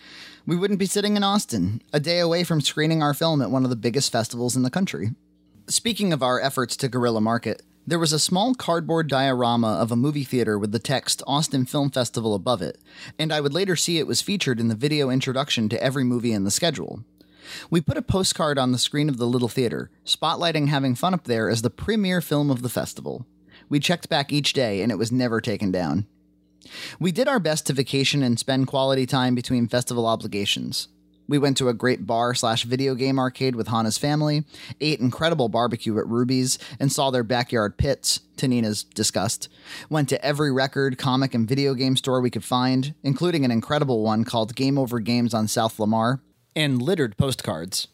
we 0.47 0.57
wouldn't 0.57 0.81
be 0.81 0.87
sitting 0.87 1.17
in 1.17 1.25
Austin, 1.25 1.83
a 1.93 2.01
day 2.01 2.21
away 2.21 2.45
from 2.45 2.61
screening 2.61 3.03
our 3.03 3.15
film 3.15 3.43
at 3.43 3.51
one 3.51 3.65
of 3.65 3.71
the 3.71 3.77
biggest 3.77 4.11
festivals 4.11 4.57
in 4.57 4.63
the 4.63 4.71
country. 4.71 5.11
Speaking 5.69 6.13
of 6.13 6.23
our 6.23 6.41
efforts 6.41 6.77
to 6.79 6.89
guerrilla 6.89 7.21
market, 7.21 7.63
there 7.85 7.99
was 7.99 8.13
a 8.13 8.19
small 8.19 8.55
cardboard 8.55 9.09
diorama 9.09 9.75
of 9.81 9.91
a 9.91 9.97
movie 9.97 10.23
theater 10.23 10.57
with 10.57 10.71
the 10.71 10.79
text 10.79 11.21
Austin 11.27 11.67
Film 11.67 11.91
Festival 11.91 12.35
above 12.35 12.63
it, 12.63 12.79
and 13.19 13.33
I 13.33 13.41
would 13.41 13.53
later 13.53 13.75
see 13.75 13.99
it 13.99 14.07
was 14.07 14.23
featured 14.23 14.61
in 14.61 14.69
the 14.69 14.77
video 14.77 15.11
introduction 15.11 15.69
to 15.69 15.83
every 15.83 16.05
movie 16.05 16.33
in 16.33 16.45
the 16.45 16.53
schedule. 16.53 17.03
We 17.71 17.81
put 17.81 17.97
a 17.97 18.03
postcard 18.03 18.59
on 18.59 18.73
the 18.73 18.79
screen 18.79 19.09
of 19.09 19.19
the 19.19 19.27
little 19.27 19.49
theater, 19.49 19.91
spotlighting 20.05 20.69
having 20.69 20.95
fun 20.95 21.15
up 21.15 21.25
there 21.25 21.49
as 21.49 21.63
the 21.63 21.71
premiere 21.71 22.21
film 22.21 22.51
of 22.51 22.63
the 22.63 22.69
festival. 22.69 23.27
We 23.69 23.81
checked 23.81 24.09
back 24.09 24.33
each 24.33 24.53
day, 24.53 24.83
and 24.83 24.93
it 24.93 24.99
was 24.99 25.13
never 25.13 25.41
taken 25.41 25.71
down. 25.71 26.07
We 27.01 27.13
did 27.13 27.29
our 27.29 27.41
best 27.41 27.67
to 27.67 27.73
vacation 27.73 28.23
and 28.23 28.39
spend 28.39 28.67
quality 28.67 29.07
time 29.07 29.35
between 29.35 29.69
festival 29.69 30.07
obligations. 30.07 30.89
We 31.29 31.39
went 31.39 31.57
to 31.59 31.69
a 31.69 31.75
great 31.75 32.07
bar 32.07 32.35
slash 32.35 32.65
video 32.65 32.95
game 32.95 33.19
arcade 33.19 33.57
with 33.57 33.69
Hannah's 33.69 33.97
family, 33.97 34.45
ate 34.81 35.01
incredible 35.01 35.49
barbecue 35.49 35.99
at 35.99 36.07
Ruby's, 36.07 36.59
and 36.79 36.93
saw 36.93 37.11
their 37.11 37.23
backyard 37.23 37.79
pits, 37.79 38.21
to 38.37 38.49
Nina's 38.49 38.83
disgust. 38.83 39.49
Went 39.89 40.09
to 40.09 40.23
every 40.25 40.53
record, 40.53 40.99
comic, 40.99 41.33
and 41.33 41.49
video 41.49 41.75
game 41.75 41.97
store 41.97 42.21
we 42.21 42.31
could 42.31 42.45
find, 42.45 42.95
including 43.03 43.45
an 43.45 43.51
incredible 43.51 44.03
one 44.03 44.25
called 44.25 44.57
Game 44.57 44.77
Over 44.77 44.99
Games 45.01 45.33
on 45.33 45.49
South 45.49 45.79
Lamar, 45.79 46.21
and 46.55 46.81
littered 46.81 47.17
postcards. 47.17 47.89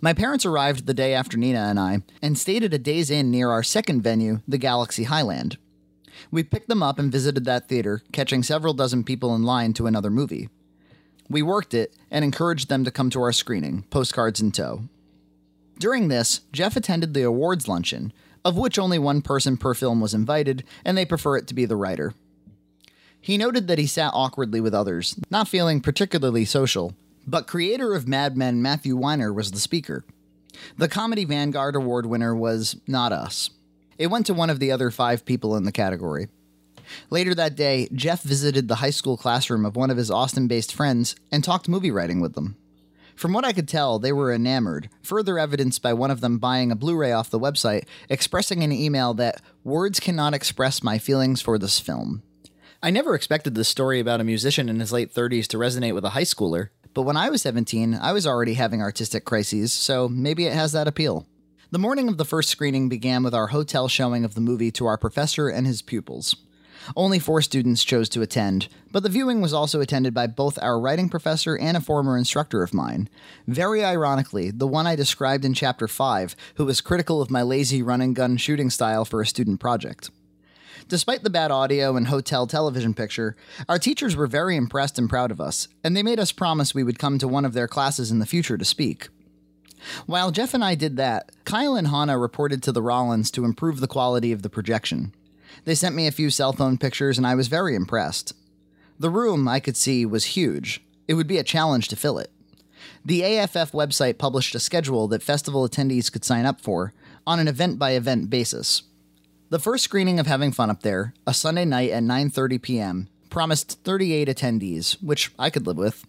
My 0.00 0.12
parents 0.12 0.44
arrived 0.44 0.86
the 0.86 0.94
day 0.94 1.14
after 1.14 1.36
Nina 1.36 1.60
and 1.60 1.78
I 1.78 2.02
and 2.20 2.38
stayed 2.38 2.64
at 2.64 2.74
a 2.74 2.78
Days 2.78 3.10
Inn 3.10 3.30
near 3.30 3.50
our 3.50 3.62
second 3.62 4.02
venue, 4.02 4.40
the 4.46 4.58
Galaxy 4.58 5.04
Highland. 5.04 5.56
We 6.30 6.42
picked 6.42 6.68
them 6.68 6.82
up 6.82 6.98
and 6.98 7.10
visited 7.10 7.44
that 7.44 7.68
theater, 7.68 8.02
catching 8.12 8.42
several 8.42 8.74
dozen 8.74 9.04
people 9.04 9.34
in 9.34 9.42
line 9.42 9.72
to 9.74 9.86
another 9.86 10.10
movie. 10.10 10.48
We 11.28 11.42
worked 11.42 11.74
it 11.74 11.94
and 12.10 12.24
encouraged 12.24 12.68
them 12.68 12.84
to 12.84 12.90
come 12.90 13.10
to 13.10 13.22
our 13.22 13.32
screening, 13.32 13.82
postcards 13.90 14.40
in 14.40 14.52
tow. 14.52 14.82
During 15.78 16.08
this, 16.08 16.40
Jeff 16.52 16.76
attended 16.76 17.14
the 17.14 17.22
awards 17.22 17.66
luncheon, 17.66 18.12
of 18.44 18.56
which 18.56 18.78
only 18.78 18.98
one 18.98 19.22
person 19.22 19.56
per 19.56 19.74
film 19.74 20.00
was 20.00 20.14
invited, 20.14 20.64
and 20.84 20.96
they 20.96 21.06
prefer 21.06 21.36
it 21.36 21.46
to 21.48 21.54
be 21.54 21.64
the 21.64 21.76
writer. 21.76 22.14
He 23.20 23.38
noted 23.38 23.68
that 23.68 23.78
he 23.78 23.86
sat 23.86 24.12
awkwardly 24.12 24.60
with 24.60 24.74
others, 24.74 25.18
not 25.30 25.48
feeling 25.48 25.80
particularly 25.80 26.44
social, 26.44 26.94
but 27.26 27.46
creator 27.46 27.94
of 27.94 28.08
Mad 28.08 28.36
Men 28.36 28.62
Matthew 28.62 28.96
Weiner 28.96 29.32
was 29.32 29.50
the 29.50 29.60
speaker. 29.60 30.04
The 30.76 30.88
Comedy 30.88 31.24
Vanguard 31.24 31.76
Award 31.76 32.06
winner 32.06 32.34
was 32.34 32.76
not 32.86 33.12
us. 33.12 33.50
It 33.98 34.08
went 34.08 34.26
to 34.26 34.34
one 34.34 34.50
of 34.50 34.60
the 34.60 34.72
other 34.72 34.90
five 34.90 35.24
people 35.24 35.56
in 35.56 35.64
the 35.64 35.72
category. 35.72 36.28
Later 37.10 37.34
that 37.34 37.56
day, 37.56 37.88
Jeff 37.92 38.22
visited 38.22 38.68
the 38.68 38.76
high 38.76 38.90
school 38.90 39.16
classroom 39.16 39.64
of 39.64 39.76
one 39.76 39.90
of 39.90 39.96
his 39.96 40.10
Austin 40.10 40.46
based 40.46 40.74
friends 40.74 41.16
and 41.32 41.42
talked 41.42 41.68
movie 41.68 41.90
writing 41.90 42.20
with 42.20 42.34
them. 42.34 42.56
From 43.16 43.32
what 43.32 43.44
I 43.44 43.52
could 43.52 43.68
tell, 43.68 43.98
they 43.98 44.12
were 44.12 44.32
enamored, 44.32 44.90
further 45.02 45.38
evidenced 45.38 45.82
by 45.82 45.92
one 45.92 46.10
of 46.10 46.20
them 46.20 46.38
buying 46.38 46.72
a 46.72 46.76
Blu 46.76 46.96
ray 46.96 47.12
off 47.12 47.30
the 47.30 47.38
website, 47.38 47.86
expressing 48.08 48.62
in 48.62 48.72
an 48.72 48.76
email 48.76 49.14
that 49.14 49.40
words 49.62 50.00
cannot 50.00 50.34
express 50.34 50.82
my 50.82 50.98
feelings 50.98 51.40
for 51.40 51.56
this 51.56 51.78
film. 51.78 52.22
I 52.82 52.90
never 52.90 53.14
expected 53.14 53.54
this 53.54 53.68
story 53.68 54.00
about 54.00 54.20
a 54.20 54.24
musician 54.24 54.68
in 54.68 54.80
his 54.80 54.92
late 54.92 55.14
30s 55.14 55.46
to 55.48 55.56
resonate 55.58 55.94
with 55.94 56.04
a 56.04 56.10
high 56.10 56.22
schooler, 56.22 56.70
but 56.94 57.02
when 57.02 57.16
I 57.16 57.28
was 57.28 57.42
17, 57.42 57.98
I 58.00 58.12
was 58.12 58.26
already 58.26 58.54
having 58.54 58.80
artistic 58.80 59.24
crises, 59.24 59.72
so 59.72 60.08
maybe 60.08 60.46
it 60.46 60.52
has 60.52 60.72
that 60.72 60.88
appeal. 60.88 61.26
The 61.70 61.78
morning 61.78 62.08
of 62.08 62.18
the 62.18 62.24
first 62.24 62.50
screening 62.50 62.88
began 62.88 63.24
with 63.24 63.34
our 63.34 63.48
hotel 63.48 63.88
showing 63.88 64.24
of 64.24 64.34
the 64.34 64.40
movie 64.40 64.70
to 64.70 64.86
our 64.86 64.96
professor 64.96 65.48
and 65.48 65.66
his 65.66 65.82
pupils. 65.82 66.36
Only 66.94 67.18
four 67.18 67.42
students 67.42 67.82
chose 67.82 68.08
to 68.10 68.22
attend, 68.22 68.68
but 68.92 69.02
the 69.02 69.08
viewing 69.08 69.40
was 69.40 69.52
also 69.52 69.80
attended 69.80 70.14
by 70.14 70.26
both 70.26 70.58
our 70.62 70.78
writing 70.78 71.08
professor 71.08 71.56
and 71.58 71.76
a 71.76 71.80
former 71.80 72.16
instructor 72.16 72.62
of 72.62 72.74
mine. 72.74 73.08
Very 73.48 73.84
ironically, 73.84 74.50
the 74.50 74.66
one 74.66 74.86
I 74.86 74.94
described 74.94 75.44
in 75.44 75.54
Chapter 75.54 75.88
5, 75.88 76.36
who 76.56 76.66
was 76.66 76.80
critical 76.80 77.20
of 77.20 77.30
my 77.30 77.42
lazy 77.42 77.82
run 77.82 78.00
and 78.00 78.14
gun 78.14 78.36
shooting 78.36 78.70
style 78.70 79.04
for 79.04 79.20
a 79.20 79.26
student 79.26 79.60
project. 79.60 80.10
Despite 80.88 81.22
the 81.22 81.30
bad 81.30 81.50
audio 81.50 81.96
and 81.96 82.08
hotel 82.08 82.46
television 82.46 82.94
picture, 82.94 83.36
our 83.68 83.78
teachers 83.78 84.16
were 84.16 84.26
very 84.26 84.56
impressed 84.56 84.98
and 84.98 85.08
proud 85.08 85.30
of 85.30 85.40
us, 85.40 85.68
and 85.82 85.96
they 85.96 86.02
made 86.02 86.20
us 86.20 86.32
promise 86.32 86.74
we 86.74 86.84
would 86.84 86.98
come 86.98 87.18
to 87.18 87.28
one 87.28 87.44
of 87.44 87.52
their 87.52 87.68
classes 87.68 88.10
in 88.10 88.18
the 88.18 88.26
future 88.26 88.58
to 88.58 88.64
speak. 88.64 89.08
While 90.06 90.30
Jeff 90.30 90.54
and 90.54 90.64
I 90.64 90.74
did 90.74 90.96
that, 90.96 91.30
Kyle 91.44 91.76
and 91.76 91.88
Hannah 91.88 92.18
reported 92.18 92.62
to 92.62 92.72
the 92.72 92.82
Rollins 92.82 93.30
to 93.32 93.44
improve 93.44 93.80
the 93.80 93.86
quality 93.86 94.32
of 94.32 94.42
the 94.42 94.50
projection. 94.50 95.14
They 95.64 95.74
sent 95.74 95.94
me 95.94 96.06
a 96.06 96.12
few 96.12 96.30
cell 96.30 96.52
phone 96.52 96.78
pictures, 96.78 97.18
and 97.18 97.26
I 97.26 97.34
was 97.34 97.48
very 97.48 97.74
impressed. 97.74 98.34
The 98.98 99.10
room, 99.10 99.46
I 99.48 99.60
could 99.60 99.76
see, 99.76 100.06
was 100.06 100.24
huge. 100.24 100.82
It 101.06 101.14
would 101.14 101.26
be 101.26 101.38
a 101.38 101.44
challenge 101.44 101.88
to 101.88 101.96
fill 101.96 102.18
it. 102.18 102.30
The 103.04 103.22
AFF 103.22 103.72
website 103.72 104.18
published 104.18 104.54
a 104.54 104.60
schedule 104.60 105.08
that 105.08 105.22
festival 105.22 105.68
attendees 105.68 106.10
could 106.10 106.24
sign 106.24 106.46
up 106.46 106.60
for 106.60 106.92
on 107.26 107.38
an 107.38 107.48
event 107.48 107.78
by 107.78 107.92
event 107.92 108.30
basis. 108.30 108.82
The 109.50 109.58
first 109.58 109.84
screening 109.84 110.18
of 110.18 110.26
Having 110.26 110.52
Fun 110.52 110.70
Up 110.70 110.80
There, 110.80 111.12
a 111.26 111.34
Sunday 111.34 111.66
night 111.66 111.90
at 111.90 112.02
9:30 112.02 112.62
p.m., 112.62 113.08
promised 113.28 113.78
38 113.84 114.26
attendees, 114.26 114.94
which 115.02 115.32
I 115.38 115.50
could 115.50 115.66
live 115.66 115.76
with. 115.76 116.06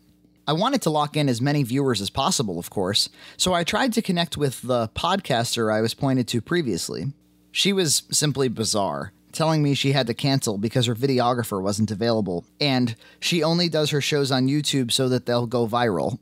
I 0.47 0.53
wanted 0.53 0.81
to 0.83 0.89
lock 0.89 1.17
in 1.17 1.27
as 1.27 1.41
many 1.41 1.61
viewers 1.63 1.99
as 1.99 2.09
possible, 2.09 2.57
of 2.57 2.69
course, 2.69 3.09
so 3.35 3.53
I 3.53 3.65
tried 3.65 3.91
to 3.93 4.01
connect 4.01 4.37
with 4.37 4.61
the 4.61 4.87
podcaster 4.95 5.73
I 5.73 5.81
was 5.81 5.93
pointed 5.93 6.29
to 6.29 6.39
previously. 6.39 7.11
She 7.51 7.73
was 7.73 8.03
simply 8.09 8.47
bizarre, 8.47 9.11
telling 9.33 9.61
me 9.61 9.73
she 9.73 9.91
had 9.91 10.07
to 10.07 10.13
cancel 10.13 10.57
because 10.57 10.85
her 10.85 10.95
videographer 10.95 11.61
wasn't 11.61 11.91
available, 11.91 12.45
and 12.61 12.95
she 13.19 13.43
only 13.43 13.67
does 13.67 13.89
her 13.89 14.01
shows 14.01 14.31
on 14.31 14.47
YouTube 14.47 14.93
so 14.93 15.09
that 15.09 15.25
they'll 15.25 15.45
go 15.45 15.67
viral. 15.67 16.19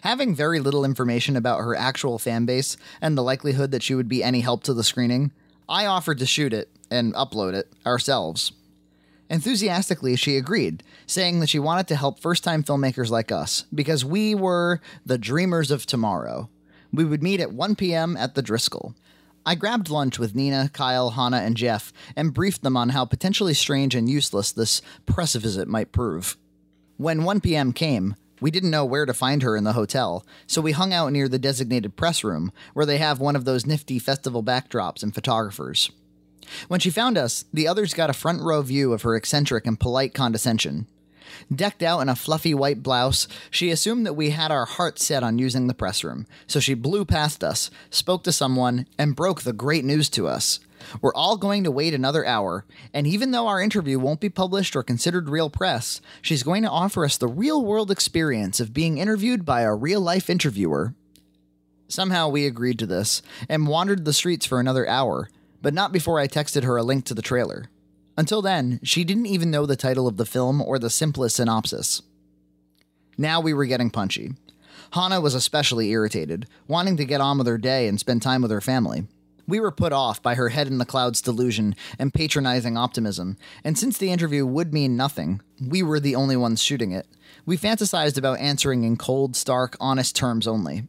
Having 0.00 0.34
very 0.34 0.60
little 0.60 0.86
information 0.86 1.36
about 1.36 1.60
her 1.60 1.76
actual 1.76 2.18
fan 2.18 2.46
base 2.46 2.78
and 3.02 3.18
the 3.18 3.22
likelihood 3.22 3.70
that 3.72 3.82
she 3.82 3.94
would 3.94 4.08
be 4.08 4.24
any 4.24 4.40
help 4.40 4.62
to 4.62 4.72
the 4.72 4.84
screening, 4.84 5.30
I 5.68 5.86
offered 5.86 6.18
to 6.18 6.26
shoot 6.26 6.52
it 6.52 6.70
and 6.90 7.14
upload 7.14 7.54
it 7.54 7.72
ourselves. 7.84 8.52
Enthusiastically, 9.30 10.16
she 10.16 10.36
agreed, 10.36 10.82
saying 11.06 11.40
that 11.40 11.50
she 11.50 11.58
wanted 11.58 11.86
to 11.88 11.96
help 11.96 12.18
first 12.18 12.42
time 12.42 12.62
filmmakers 12.62 13.10
like 13.10 13.30
us 13.30 13.66
because 13.74 14.04
we 14.04 14.34
were 14.34 14.80
the 15.04 15.18
dreamers 15.18 15.70
of 15.70 15.84
tomorrow. 15.84 16.48
We 16.92 17.04
would 17.04 17.22
meet 17.22 17.40
at 17.40 17.52
1 17.52 17.76
p.m. 17.76 18.16
at 18.16 18.34
the 18.34 18.42
Driskill. 18.42 18.94
I 19.44 19.54
grabbed 19.54 19.90
lunch 19.90 20.18
with 20.18 20.34
Nina, 20.34 20.70
Kyle, 20.72 21.10
Hannah, 21.10 21.38
and 21.38 21.56
Jeff 21.56 21.92
and 22.16 22.34
briefed 22.34 22.62
them 22.62 22.76
on 22.76 22.90
how 22.90 23.04
potentially 23.04 23.54
strange 23.54 23.94
and 23.94 24.08
useless 24.08 24.52
this 24.52 24.80
press 25.04 25.34
visit 25.34 25.68
might 25.68 25.92
prove. 25.92 26.36
When 26.96 27.24
1 27.24 27.40
p.m. 27.40 27.72
came, 27.72 28.16
we 28.40 28.50
didn't 28.50 28.70
know 28.70 28.84
where 28.84 29.06
to 29.06 29.14
find 29.14 29.42
her 29.42 29.56
in 29.56 29.64
the 29.64 29.72
hotel, 29.72 30.24
so 30.46 30.60
we 30.60 30.72
hung 30.72 30.92
out 30.92 31.12
near 31.12 31.28
the 31.28 31.38
designated 31.38 31.96
press 31.96 32.22
room, 32.24 32.52
where 32.74 32.86
they 32.86 32.98
have 32.98 33.20
one 33.20 33.36
of 33.36 33.44
those 33.44 33.66
nifty 33.66 33.98
festival 33.98 34.42
backdrops 34.42 35.02
and 35.02 35.14
photographers. 35.14 35.90
When 36.68 36.80
she 36.80 36.90
found 36.90 37.18
us, 37.18 37.44
the 37.52 37.68
others 37.68 37.94
got 37.94 38.10
a 38.10 38.14
front 38.14 38.42
row 38.42 38.62
view 38.62 38.92
of 38.92 39.02
her 39.02 39.16
eccentric 39.16 39.66
and 39.66 39.78
polite 39.78 40.14
condescension. 40.14 40.86
Decked 41.54 41.82
out 41.82 42.00
in 42.00 42.08
a 42.08 42.16
fluffy 42.16 42.54
white 42.54 42.82
blouse, 42.82 43.28
she 43.50 43.70
assumed 43.70 44.06
that 44.06 44.14
we 44.14 44.30
had 44.30 44.50
our 44.50 44.64
hearts 44.64 45.04
set 45.04 45.22
on 45.22 45.38
using 45.38 45.66
the 45.66 45.74
press 45.74 46.02
room, 46.02 46.26
so 46.46 46.58
she 46.58 46.74
blew 46.74 47.04
past 47.04 47.44
us, 47.44 47.70
spoke 47.90 48.24
to 48.24 48.32
someone, 48.32 48.86
and 48.98 49.16
broke 49.16 49.42
the 49.42 49.52
great 49.52 49.84
news 49.84 50.08
to 50.10 50.26
us. 50.26 50.60
We're 51.00 51.14
all 51.14 51.36
going 51.36 51.64
to 51.64 51.70
wait 51.70 51.94
another 51.94 52.24
hour, 52.24 52.64
and 52.92 53.06
even 53.06 53.30
though 53.30 53.46
our 53.46 53.60
interview 53.60 53.98
won't 53.98 54.20
be 54.20 54.28
published 54.28 54.74
or 54.76 54.82
considered 54.82 55.28
real 55.28 55.50
press, 55.50 56.00
she's 56.22 56.42
going 56.42 56.62
to 56.62 56.70
offer 56.70 57.04
us 57.04 57.16
the 57.16 57.28
real 57.28 57.64
world 57.64 57.90
experience 57.90 58.60
of 58.60 58.74
being 58.74 58.98
interviewed 58.98 59.44
by 59.44 59.62
a 59.62 59.74
real 59.74 60.00
life 60.00 60.30
interviewer. 60.30 60.94
Somehow 61.88 62.28
we 62.28 62.46
agreed 62.46 62.78
to 62.78 62.86
this 62.86 63.22
and 63.48 63.66
wandered 63.66 64.04
the 64.04 64.12
streets 64.12 64.46
for 64.46 64.60
another 64.60 64.86
hour, 64.88 65.28
but 65.62 65.74
not 65.74 65.92
before 65.92 66.20
I 66.20 66.28
texted 66.28 66.64
her 66.64 66.76
a 66.76 66.82
link 66.82 67.04
to 67.06 67.14
the 67.14 67.22
trailer. 67.22 67.70
Until 68.16 68.42
then, 68.42 68.80
she 68.82 69.04
didn't 69.04 69.26
even 69.26 69.50
know 69.50 69.64
the 69.64 69.76
title 69.76 70.06
of 70.06 70.16
the 70.16 70.26
film 70.26 70.60
or 70.60 70.78
the 70.78 70.90
simplest 70.90 71.36
synopsis. 71.36 72.02
Now 73.16 73.40
we 73.40 73.54
were 73.54 73.66
getting 73.66 73.90
punchy. 73.90 74.32
Hannah 74.92 75.20
was 75.20 75.34
especially 75.34 75.90
irritated, 75.90 76.46
wanting 76.66 76.96
to 76.96 77.04
get 77.04 77.20
on 77.20 77.38
with 77.38 77.46
her 77.46 77.58
day 77.58 77.88
and 77.88 77.98
spend 77.98 78.22
time 78.22 78.42
with 78.42 78.50
her 78.50 78.60
family. 78.60 79.06
We 79.48 79.60
were 79.60 79.70
put 79.70 79.94
off 79.94 80.22
by 80.22 80.34
her 80.34 80.50
head 80.50 80.66
in 80.66 80.76
the 80.76 80.84
clouds 80.84 81.22
delusion 81.22 81.74
and 81.98 82.12
patronizing 82.12 82.76
optimism, 82.76 83.38
and 83.64 83.78
since 83.78 83.96
the 83.96 84.12
interview 84.12 84.44
would 84.44 84.74
mean 84.74 84.94
nothing, 84.94 85.40
we 85.58 85.82
were 85.82 85.98
the 85.98 86.14
only 86.14 86.36
ones 86.36 86.62
shooting 86.62 86.92
it. 86.92 87.06
We 87.46 87.56
fantasized 87.56 88.18
about 88.18 88.40
answering 88.40 88.84
in 88.84 88.98
cold, 88.98 89.34
stark, 89.36 89.74
honest 89.80 90.14
terms 90.14 90.46
only. 90.46 90.86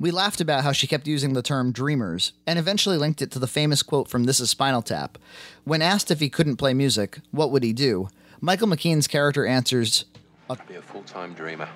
We 0.00 0.10
laughed 0.10 0.40
about 0.40 0.64
how 0.64 0.72
she 0.72 0.88
kept 0.88 1.06
using 1.06 1.34
the 1.34 1.42
term 1.42 1.70
dreamers, 1.70 2.32
and 2.44 2.58
eventually 2.58 2.98
linked 2.98 3.22
it 3.22 3.30
to 3.32 3.38
the 3.38 3.46
famous 3.46 3.84
quote 3.84 4.08
from 4.08 4.24
This 4.24 4.40
Is 4.40 4.50
Spinal 4.50 4.82
Tap. 4.82 5.16
When 5.62 5.80
asked 5.80 6.10
if 6.10 6.18
he 6.18 6.28
couldn't 6.28 6.56
play 6.56 6.74
music, 6.74 7.20
what 7.30 7.52
would 7.52 7.62
he 7.62 7.72
do? 7.72 8.08
Michael 8.40 8.66
McKean's 8.66 9.06
character 9.06 9.46
answers, 9.46 10.06
I'd 10.50 10.66
Be 10.66 10.74
a 10.74 10.82
full 10.82 11.04
time 11.04 11.34
dreamer. 11.34 11.68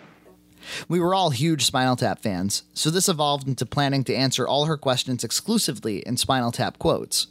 We 0.89 1.01
were 1.01 1.15
all 1.15 1.31
huge 1.31 1.65
Spinal 1.65 1.97
Tap 1.97 2.21
fans, 2.21 2.63
so 2.75 2.91
this 2.91 3.09
evolved 3.09 3.49
into 3.49 3.67
planning 3.67 4.05
to 4.05 4.15
answer 4.15 4.47
all 4.47 4.67
her 4.67 4.77
questions 4.77 5.25
exclusively 5.25 5.99
in 6.01 6.17
Spinal 6.17 6.53
Tap 6.53 6.79
quotes. 6.79 7.29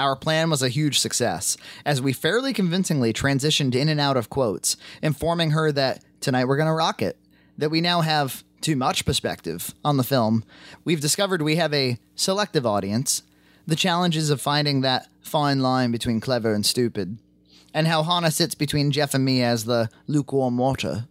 Our 0.00 0.14
plan 0.14 0.48
was 0.48 0.62
a 0.62 0.68
huge 0.68 1.00
success, 1.00 1.56
as 1.84 2.00
we 2.00 2.12
fairly 2.12 2.52
convincingly 2.52 3.12
transitioned 3.12 3.74
in 3.74 3.88
and 3.88 4.00
out 4.00 4.16
of 4.16 4.30
quotes, 4.30 4.76
informing 5.02 5.50
her 5.50 5.72
that 5.72 6.04
tonight 6.20 6.44
we're 6.44 6.56
going 6.56 6.68
to 6.68 6.72
rock 6.72 7.02
it, 7.02 7.18
that 7.56 7.70
we 7.70 7.80
now 7.80 8.02
have 8.02 8.44
too 8.60 8.76
much 8.76 9.04
perspective 9.04 9.74
on 9.84 9.96
the 9.96 10.04
film. 10.04 10.44
We've 10.84 11.00
discovered 11.00 11.42
we 11.42 11.56
have 11.56 11.74
a 11.74 11.98
selective 12.14 12.64
audience, 12.64 13.22
the 13.66 13.76
challenges 13.76 14.30
of 14.30 14.40
finding 14.40 14.82
that 14.82 15.08
fine 15.20 15.60
line 15.60 15.90
between 15.90 16.20
clever 16.20 16.54
and 16.54 16.64
stupid, 16.64 17.18
and 17.74 17.86
how 17.86 18.02
Hannah 18.02 18.30
sits 18.30 18.54
between 18.54 18.92
Jeff 18.92 19.14
and 19.14 19.24
me 19.24 19.42
as 19.42 19.64
the 19.64 19.90
lukewarm 20.06 20.58
water. 20.58 21.06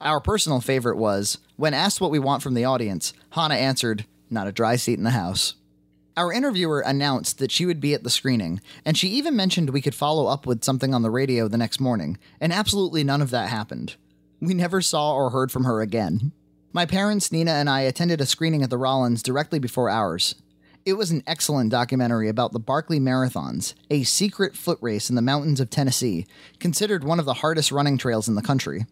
Our 0.00 0.20
personal 0.20 0.60
favorite 0.60 0.96
was 0.96 1.38
when 1.56 1.74
asked 1.74 2.00
what 2.00 2.10
we 2.10 2.18
want 2.18 2.42
from 2.42 2.54
the 2.54 2.64
audience, 2.64 3.12
Hannah 3.30 3.54
answered, 3.54 4.06
Not 4.30 4.46
a 4.46 4.52
dry 4.52 4.76
seat 4.76 4.98
in 4.98 5.04
the 5.04 5.10
house. 5.10 5.54
Our 6.16 6.32
interviewer 6.32 6.80
announced 6.80 7.38
that 7.38 7.50
she 7.50 7.64
would 7.64 7.80
be 7.80 7.94
at 7.94 8.04
the 8.04 8.10
screening, 8.10 8.60
and 8.84 8.98
she 8.98 9.08
even 9.08 9.34
mentioned 9.34 9.70
we 9.70 9.80
could 9.80 9.94
follow 9.94 10.26
up 10.26 10.46
with 10.46 10.62
something 10.62 10.92
on 10.92 11.02
the 11.02 11.10
radio 11.10 11.48
the 11.48 11.56
next 11.56 11.80
morning, 11.80 12.18
and 12.40 12.52
absolutely 12.52 13.02
none 13.02 13.22
of 13.22 13.30
that 13.30 13.48
happened. 13.48 13.96
We 14.40 14.52
never 14.52 14.82
saw 14.82 15.14
or 15.14 15.30
heard 15.30 15.50
from 15.50 15.64
her 15.64 15.80
again. 15.80 16.32
My 16.74 16.84
parents, 16.84 17.32
Nina, 17.32 17.52
and 17.52 17.70
I 17.70 17.82
attended 17.82 18.20
a 18.20 18.26
screening 18.26 18.62
at 18.62 18.70
the 18.70 18.78
Rollins 18.78 19.22
directly 19.22 19.58
before 19.58 19.88
ours. 19.88 20.34
It 20.84 20.94
was 20.94 21.10
an 21.10 21.22
excellent 21.26 21.70
documentary 21.70 22.28
about 22.28 22.52
the 22.52 22.58
Barkley 22.58 22.98
Marathons, 22.98 23.74
a 23.88 24.02
secret 24.02 24.56
foot 24.56 24.78
race 24.80 25.08
in 25.08 25.16
the 25.16 25.22
mountains 25.22 25.60
of 25.60 25.70
Tennessee, 25.70 26.26
considered 26.58 27.04
one 27.04 27.20
of 27.20 27.24
the 27.24 27.34
hardest 27.34 27.70
running 27.70 27.96
trails 27.96 28.28
in 28.28 28.34
the 28.34 28.42
country. 28.42 28.84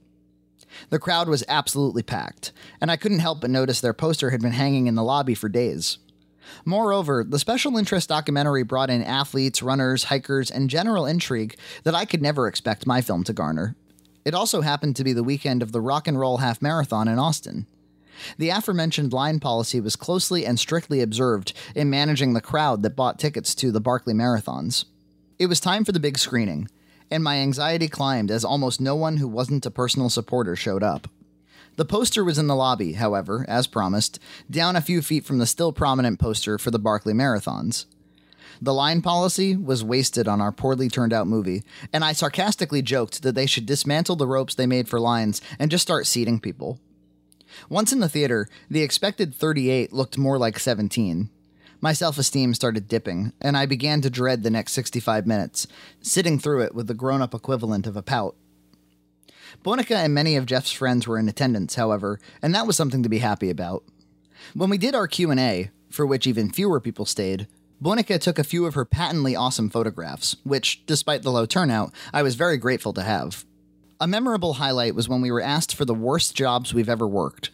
The 0.90 0.98
crowd 0.98 1.28
was 1.28 1.44
absolutely 1.48 2.02
packed, 2.02 2.52
and 2.80 2.90
I 2.90 2.96
couldn't 2.96 3.18
help 3.20 3.40
but 3.40 3.50
notice 3.50 3.80
their 3.80 3.92
poster 3.92 4.30
had 4.30 4.40
been 4.40 4.52
hanging 4.52 4.86
in 4.86 4.94
the 4.94 5.02
lobby 5.02 5.34
for 5.34 5.48
days. 5.48 5.98
Moreover, 6.64 7.24
the 7.24 7.38
special 7.38 7.76
interest 7.76 8.08
documentary 8.08 8.62
brought 8.62 8.90
in 8.90 9.02
athletes, 9.02 9.62
runners, 9.62 10.04
hikers, 10.04 10.50
and 10.50 10.70
general 10.70 11.06
intrigue 11.06 11.56
that 11.84 11.94
I 11.94 12.04
could 12.04 12.22
never 12.22 12.46
expect 12.46 12.86
my 12.86 13.00
film 13.00 13.24
to 13.24 13.32
garner. 13.32 13.76
It 14.24 14.34
also 14.34 14.60
happened 14.60 14.96
to 14.96 15.04
be 15.04 15.12
the 15.12 15.22
weekend 15.22 15.62
of 15.62 15.72
the 15.72 15.80
Rock 15.80 16.06
and 16.06 16.18
Roll 16.18 16.38
Half 16.38 16.60
Marathon 16.60 17.08
in 17.08 17.18
Austin. 17.18 17.66
The 18.36 18.50
aforementioned 18.50 19.12
line 19.12 19.40
policy 19.40 19.80
was 19.80 19.96
closely 19.96 20.44
and 20.44 20.58
strictly 20.58 21.00
observed 21.00 21.54
in 21.74 21.88
managing 21.88 22.34
the 22.34 22.40
crowd 22.40 22.82
that 22.82 22.96
bought 22.96 23.18
tickets 23.18 23.54
to 23.56 23.72
the 23.72 23.80
Barkley 23.80 24.12
Marathons. 24.12 24.84
It 25.38 25.46
was 25.46 25.58
time 25.58 25.84
for 25.84 25.92
the 25.92 26.00
big 26.00 26.18
screening, 26.18 26.68
and 27.10 27.24
my 27.24 27.36
anxiety 27.36 27.88
climbed 27.88 28.30
as 28.30 28.44
almost 28.44 28.80
no 28.80 28.94
one 28.94 29.16
who 29.16 29.28
wasn't 29.28 29.66
a 29.66 29.70
personal 29.70 30.08
supporter 30.08 30.54
showed 30.56 30.82
up. 30.82 31.08
The 31.76 31.84
poster 31.84 32.24
was 32.24 32.38
in 32.38 32.46
the 32.46 32.56
lobby, 32.56 32.94
however, 32.94 33.44
as 33.48 33.66
promised, 33.66 34.18
down 34.50 34.76
a 34.76 34.82
few 34.82 35.02
feet 35.02 35.24
from 35.24 35.38
the 35.38 35.46
still 35.46 35.72
prominent 35.72 36.18
poster 36.18 36.58
for 36.58 36.70
the 36.70 36.78
Barkley 36.78 37.14
Marathons. 37.14 37.86
The 38.62 38.74
line 38.74 39.00
policy 39.00 39.56
was 39.56 39.82
wasted 39.82 40.28
on 40.28 40.40
our 40.40 40.52
poorly 40.52 40.90
turned 40.90 41.14
out 41.14 41.26
movie, 41.26 41.62
and 41.92 42.04
I 42.04 42.12
sarcastically 42.12 42.82
joked 42.82 43.22
that 43.22 43.34
they 43.34 43.46
should 43.46 43.64
dismantle 43.64 44.16
the 44.16 44.26
ropes 44.26 44.54
they 44.54 44.66
made 44.66 44.88
for 44.88 45.00
lines 45.00 45.40
and 45.58 45.70
just 45.70 45.82
start 45.82 46.06
seating 46.06 46.40
people. 46.40 46.78
Once 47.68 47.92
in 47.92 48.00
the 48.00 48.08
theater, 48.08 48.48
the 48.68 48.82
expected 48.82 49.34
38 49.34 49.92
looked 49.92 50.18
more 50.18 50.38
like 50.38 50.58
17. 50.58 51.30
My 51.80 51.92
self 51.94 52.18
esteem 52.18 52.54
started 52.54 52.88
dipping, 52.88 53.32
and 53.40 53.56
I 53.56 53.64
began 53.64 54.02
to 54.02 54.10
dread 54.10 54.42
the 54.42 54.50
next 54.50 54.72
65 54.72 55.26
minutes, 55.26 55.66
sitting 56.02 56.38
through 56.38 56.62
it 56.62 56.74
with 56.74 56.86
the 56.88 56.94
grown 56.94 57.22
up 57.22 57.34
equivalent 57.34 57.86
of 57.86 57.96
a 57.96 58.02
pout. 58.02 58.36
Bonica 59.64 59.96
and 59.96 60.14
many 60.14 60.36
of 60.36 60.46
Jeff's 60.46 60.72
friends 60.72 61.06
were 61.06 61.18
in 61.18 61.28
attendance, 61.28 61.74
however, 61.74 62.20
and 62.42 62.54
that 62.54 62.66
was 62.66 62.76
something 62.76 63.02
to 63.02 63.08
be 63.08 63.18
happy 63.18 63.50
about. 63.50 63.84
When 64.54 64.70
we 64.70 64.78
did 64.78 64.94
our 64.94 65.08
Q&A, 65.08 65.70
for 65.90 66.06
which 66.06 66.26
even 66.26 66.50
fewer 66.50 66.80
people 66.80 67.04
stayed, 67.04 67.48
Bonica 67.82 68.20
took 68.20 68.38
a 68.38 68.44
few 68.44 68.66
of 68.66 68.74
her 68.74 68.84
patently 68.84 69.34
awesome 69.34 69.70
photographs, 69.70 70.36
which, 70.44 70.84
despite 70.84 71.22
the 71.22 71.32
low 71.32 71.46
turnout, 71.46 71.92
I 72.12 72.22
was 72.22 72.34
very 72.34 72.58
grateful 72.58 72.92
to 72.92 73.02
have. 73.02 73.44
A 73.98 74.06
memorable 74.06 74.54
highlight 74.54 74.94
was 74.94 75.08
when 75.08 75.22
we 75.22 75.30
were 75.30 75.40
asked 75.42 75.74
for 75.74 75.86
the 75.86 75.94
worst 75.94 76.34
jobs 76.34 76.74
we've 76.74 76.88
ever 76.88 77.08
worked. 77.08 77.50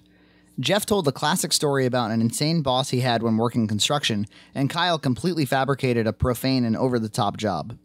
Jeff 0.59 0.87
told 0.87 1.05
the 1.05 1.13
classic 1.13 1.53
story 1.53 1.85
about 1.85 2.11
an 2.11 2.23
insane 2.23 2.63
boss 2.63 2.89
he 2.89 3.01
had 3.01 3.23
when 3.23 3.37
working 3.37 3.67
construction, 3.67 4.27
and 4.55 4.71
Kyle 4.71 4.99
completely 4.99 5.45
fabricated 5.45 6.07
a 6.07 6.13
profane 6.15 6.65
and 6.65 6.77
over 6.77 6.99
the 6.99 7.11
top 7.11 7.37
job. 7.37 7.77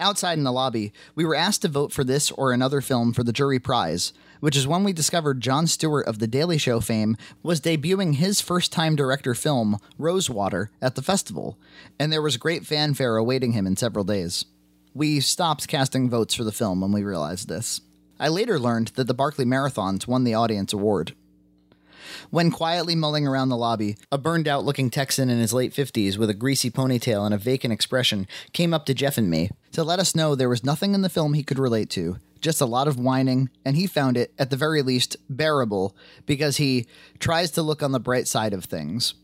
Outside 0.00 0.38
in 0.38 0.44
the 0.44 0.52
lobby, 0.52 0.92
we 1.14 1.26
were 1.26 1.34
asked 1.34 1.60
to 1.62 1.68
vote 1.68 1.92
for 1.92 2.04
this 2.04 2.30
or 2.30 2.52
another 2.52 2.80
film 2.80 3.12
for 3.12 3.22
the 3.22 3.32
jury 3.32 3.58
prize, 3.58 4.14
which 4.40 4.56
is 4.56 4.66
when 4.66 4.82
we 4.82 4.94
discovered 4.94 5.42
Jon 5.42 5.66
Stewart 5.66 6.06
of 6.06 6.20
The 6.20 6.26
Daily 6.26 6.56
Show 6.56 6.80
fame 6.80 7.16
was 7.42 7.60
debuting 7.60 8.14
his 8.14 8.40
first 8.40 8.72
time 8.72 8.96
director 8.96 9.34
film, 9.34 9.78
Rosewater, 9.98 10.70
at 10.80 10.94
the 10.94 11.02
festival, 11.02 11.58
and 11.98 12.10
there 12.10 12.22
was 12.22 12.38
great 12.38 12.64
fanfare 12.64 13.16
awaiting 13.16 13.52
him 13.52 13.66
in 13.66 13.76
several 13.76 14.04
days. 14.04 14.46
We 14.94 15.20
stopped 15.20 15.68
casting 15.68 16.08
votes 16.08 16.34
for 16.34 16.44
the 16.44 16.52
film 16.52 16.80
when 16.80 16.92
we 16.92 17.02
realized 17.02 17.48
this. 17.48 17.80
I 18.18 18.28
later 18.28 18.58
learned 18.58 18.88
that 18.94 19.06
the 19.06 19.12
Barkley 19.12 19.44
Marathons 19.44 20.06
won 20.06 20.24
the 20.24 20.34
audience 20.34 20.72
award. 20.72 21.14
When 22.30 22.50
quietly 22.50 22.94
mulling 22.94 23.26
around 23.26 23.48
the 23.48 23.56
lobby, 23.56 23.96
a 24.10 24.18
burned 24.18 24.48
out 24.48 24.64
looking 24.64 24.90
Texan 24.90 25.30
in 25.30 25.38
his 25.38 25.52
late 25.52 25.72
50s 25.72 26.16
with 26.16 26.30
a 26.30 26.34
greasy 26.34 26.70
ponytail 26.70 27.24
and 27.24 27.34
a 27.34 27.38
vacant 27.38 27.72
expression 27.72 28.26
came 28.52 28.74
up 28.74 28.86
to 28.86 28.94
Jeff 28.94 29.18
and 29.18 29.30
me 29.30 29.50
to 29.72 29.84
let 29.84 29.98
us 29.98 30.14
know 30.14 30.34
there 30.34 30.48
was 30.48 30.64
nothing 30.64 30.94
in 30.94 31.02
the 31.02 31.08
film 31.08 31.34
he 31.34 31.42
could 31.42 31.58
relate 31.58 31.90
to, 31.90 32.16
just 32.40 32.60
a 32.60 32.66
lot 32.66 32.86
of 32.86 32.98
whining, 32.98 33.50
and 33.64 33.76
he 33.76 33.86
found 33.86 34.16
it, 34.16 34.32
at 34.38 34.50
the 34.50 34.56
very 34.56 34.82
least, 34.82 35.16
bearable 35.28 35.96
because 36.26 36.58
he 36.58 36.86
tries 37.18 37.50
to 37.52 37.62
look 37.62 37.82
on 37.82 37.92
the 37.92 38.00
bright 38.00 38.28
side 38.28 38.52
of 38.52 38.64
things. 38.64 39.14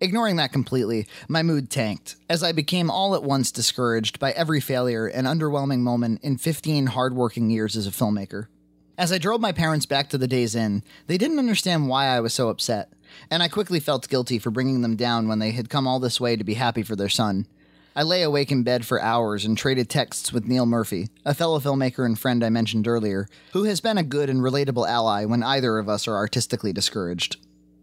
Ignoring 0.00 0.36
that 0.36 0.52
completely, 0.52 1.06
my 1.28 1.42
mood 1.42 1.70
tanked 1.70 2.16
as 2.28 2.42
I 2.42 2.52
became 2.52 2.90
all 2.90 3.14
at 3.14 3.22
once 3.22 3.50
discouraged 3.50 4.18
by 4.18 4.32
every 4.32 4.60
failure 4.60 5.06
and 5.06 5.26
underwhelming 5.26 5.80
moment 5.80 6.20
in 6.22 6.36
15 6.36 6.88
hardworking 6.88 7.50
years 7.50 7.76
as 7.76 7.86
a 7.86 7.90
filmmaker. 7.90 8.48
As 8.96 9.10
I 9.10 9.18
drove 9.18 9.40
my 9.40 9.50
parents 9.50 9.86
back 9.86 10.08
to 10.10 10.18
the 10.18 10.28
Days 10.28 10.54
Inn, 10.54 10.84
they 11.08 11.18
didn't 11.18 11.40
understand 11.40 11.88
why 11.88 12.06
I 12.06 12.20
was 12.20 12.32
so 12.32 12.48
upset, 12.48 12.92
and 13.28 13.42
I 13.42 13.48
quickly 13.48 13.80
felt 13.80 14.08
guilty 14.08 14.38
for 14.38 14.52
bringing 14.52 14.82
them 14.82 14.94
down 14.94 15.26
when 15.26 15.40
they 15.40 15.50
had 15.50 15.68
come 15.68 15.88
all 15.88 15.98
this 15.98 16.20
way 16.20 16.36
to 16.36 16.44
be 16.44 16.54
happy 16.54 16.84
for 16.84 16.94
their 16.94 17.08
son. 17.08 17.48
I 17.96 18.04
lay 18.04 18.22
awake 18.22 18.52
in 18.52 18.62
bed 18.62 18.86
for 18.86 19.02
hours 19.02 19.44
and 19.44 19.58
traded 19.58 19.88
texts 19.88 20.32
with 20.32 20.46
Neil 20.46 20.64
Murphy, 20.64 21.08
a 21.24 21.34
fellow 21.34 21.58
filmmaker 21.58 22.06
and 22.06 22.16
friend 22.16 22.44
I 22.44 22.50
mentioned 22.50 22.86
earlier, 22.86 23.26
who 23.52 23.64
has 23.64 23.80
been 23.80 23.98
a 23.98 24.04
good 24.04 24.30
and 24.30 24.40
relatable 24.40 24.88
ally 24.88 25.24
when 25.24 25.42
either 25.42 25.78
of 25.78 25.88
us 25.88 26.06
are 26.06 26.16
artistically 26.16 26.72
discouraged. 26.72 27.36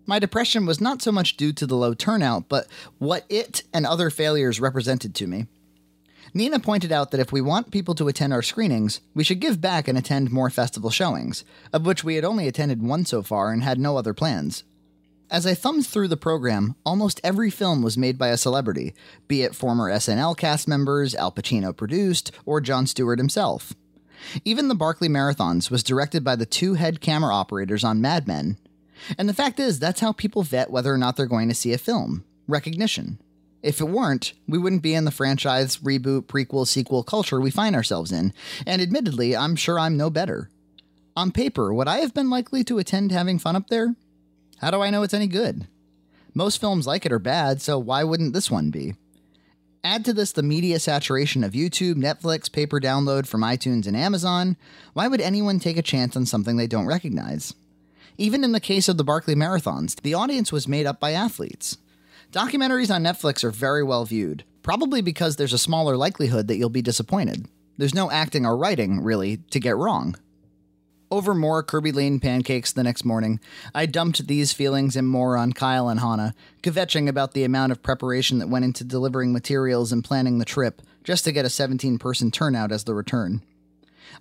My 0.05 0.17
depression 0.17 0.65
was 0.65 0.79
not 0.79 1.01
so 1.01 1.11
much 1.11 1.35
due 1.35 1.51
to 1.53 1.67
the 1.67 1.75
low 1.75 1.93
turnout, 1.93 2.47
but 2.47 2.67
what 2.99 3.25
it 3.27 3.63
and 3.73 3.85
other 3.85 4.09
failures 4.09 4.61
represented 4.61 5.13
to 5.15 5.27
me. 5.27 5.47
Nina 6.33 6.59
pointed 6.59 6.91
out 6.91 7.11
that 7.11 7.19
if 7.19 7.31
we 7.31 7.41
want 7.41 7.71
people 7.71 7.95
to 7.95 8.07
attend 8.07 8.33
our 8.33 8.41
screenings, 8.41 9.01
we 9.13 9.23
should 9.23 9.39
give 9.39 9.59
back 9.59 9.87
and 9.87 9.97
attend 9.97 10.31
more 10.31 10.49
festival 10.49 10.89
showings, 10.89 11.43
of 11.73 11.85
which 11.85 12.03
we 12.03 12.15
had 12.15 12.25
only 12.25 12.47
attended 12.47 12.81
one 12.81 13.05
so 13.05 13.21
far 13.21 13.51
and 13.51 13.63
had 13.63 13.79
no 13.79 13.97
other 13.97 14.13
plans. 14.13 14.63
As 15.29 15.45
I 15.45 15.53
thumbed 15.53 15.87
through 15.87 16.09
the 16.09 16.17
program, 16.17 16.75
almost 16.85 17.21
every 17.23 17.49
film 17.49 17.81
was 17.81 17.97
made 17.97 18.17
by 18.17 18.27
a 18.27 18.37
celebrity, 18.37 18.93
be 19.29 19.43
it 19.43 19.55
former 19.55 19.89
SNL 19.89 20.35
cast 20.35 20.67
members, 20.67 21.15
Al 21.15 21.31
Pacino 21.31 21.75
produced, 21.75 22.31
or 22.45 22.59
Jon 22.59 22.85
Stewart 22.85 23.17
himself. 23.17 23.73
Even 24.43 24.67
the 24.67 24.75
Barkley 24.75 25.07
Marathons 25.07 25.71
was 25.71 25.83
directed 25.83 26.23
by 26.23 26.35
the 26.35 26.45
two 26.45 26.73
head 26.73 26.99
camera 26.99 27.33
operators 27.33 27.83
on 27.83 28.01
Mad 28.01 28.27
Men. 28.27 28.57
And 29.17 29.29
the 29.29 29.33
fact 29.33 29.59
is, 29.59 29.79
that's 29.79 30.01
how 30.01 30.11
people 30.11 30.43
vet 30.43 30.69
whether 30.69 30.93
or 30.93 30.97
not 30.97 31.15
they're 31.15 31.25
going 31.25 31.47
to 31.47 31.55
see 31.55 31.71
a 31.71 31.77
film 31.77 32.25
recognition. 32.47 33.17
If 33.63 33.79
it 33.79 33.89
weren't, 33.89 34.33
we 34.47 34.57
wouldn't 34.57 34.81
be 34.81 34.95
in 34.95 35.05
the 35.05 35.11
franchise, 35.11 35.77
reboot, 35.77 36.23
prequel, 36.23 36.67
sequel 36.67 37.03
culture 37.03 37.39
we 37.39 37.51
find 37.51 37.75
ourselves 37.75 38.11
in, 38.11 38.33
and 38.65 38.81
admittedly, 38.81 39.35
I'm 39.35 39.55
sure 39.55 39.77
I'm 39.77 39.97
no 39.97 40.09
better. 40.09 40.49
On 41.15 41.31
paper, 41.31 41.73
would 41.73 41.87
I 41.87 41.97
have 41.97 42.13
been 42.13 42.29
likely 42.29 42.63
to 42.63 42.79
attend 42.79 43.11
having 43.11 43.37
fun 43.37 43.55
up 43.55 43.67
there? 43.67 43.95
How 44.57 44.71
do 44.71 44.81
I 44.81 44.89
know 44.89 45.03
it's 45.03 45.13
any 45.13 45.27
good? 45.27 45.67
Most 46.33 46.59
films 46.59 46.87
like 46.87 47.05
it 47.05 47.11
are 47.11 47.19
bad, 47.19 47.61
so 47.61 47.77
why 47.77 48.03
wouldn't 48.03 48.33
this 48.33 48.49
one 48.49 48.71
be? 48.71 48.95
Add 49.83 50.05
to 50.05 50.13
this 50.13 50.31
the 50.31 50.43
media 50.43 50.79
saturation 50.79 51.43
of 51.43 51.53
YouTube, 51.53 51.95
Netflix, 51.95 52.51
paper 52.51 52.79
download 52.79 53.27
from 53.27 53.41
iTunes 53.41 53.87
and 53.87 53.97
Amazon. 53.97 54.55
Why 54.93 55.07
would 55.07 55.21
anyone 55.21 55.59
take 55.59 55.77
a 55.77 55.81
chance 55.81 56.15
on 56.15 56.25
something 56.25 56.55
they 56.55 56.67
don't 56.67 56.85
recognize? 56.85 57.53
Even 58.17 58.43
in 58.43 58.51
the 58.51 58.59
case 58.59 58.87
of 58.87 58.97
the 58.97 59.03
Barkley 59.03 59.35
Marathons, 59.35 59.99
the 60.01 60.13
audience 60.13 60.51
was 60.51 60.67
made 60.67 60.85
up 60.85 60.99
by 60.99 61.11
athletes. 61.11 61.77
Documentaries 62.31 62.93
on 62.93 63.03
Netflix 63.03 63.43
are 63.43 63.51
very 63.51 63.83
well 63.83 64.05
viewed, 64.05 64.45
probably 64.63 65.01
because 65.01 65.35
there's 65.35 65.51
a 65.51 65.57
smaller 65.57 65.97
likelihood 65.97 66.47
that 66.47 66.55
you'll 66.55 66.69
be 66.69 66.81
disappointed. 66.81 67.45
There's 67.77 67.93
no 67.93 68.09
acting 68.09 68.45
or 68.45 68.55
writing, 68.55 69.01
really, 69.01 69.37
to 69.49 69.59
get 69.59 69.75
wrong. 69.75 70.15
Over 71.11 71.35
more 71.35 71.61
Kerbey 71.61 71.93
Lane 71.93 72.21
pancakes 72.21 72.71
the 72.71 72.83
next 72.83 73.03
morning, 73.03 73.41
I 73.75 73.85
dumped 73.85 74.27
these 74.27 74.53
feelings 74.53 74.95
and 74.95 75.09
more 75.09 75.35
on 75.35 75.51
Kyle 75.51 75.89
and 75.89 75.99
Hannah, 75.99 76.33
kvetching 76.63 77.09
about 77.09 77.33
the 77.33 77.43
amount 77.43 77.73
of 77.73 77.83
preparation 77.83 78.39
that 78.39 78.47
went 78.47 78.63
into 78.63 78.85
delivering 78.85 79.33
materials 79.33 79.91
and 79.91 80.01
planning 80.01 80.37
the 80.37 80.45
trip, 80.45 80.81
just 81.03 81.25
to 81.25 81.33
get 81.33 81.43
a 81.43 81.49
17 81.49 81.99
person 81.99 82.31
turnout 82.31 82.71
as 82.71 82.85
the 82.85 82.95
return. 82.95 83.41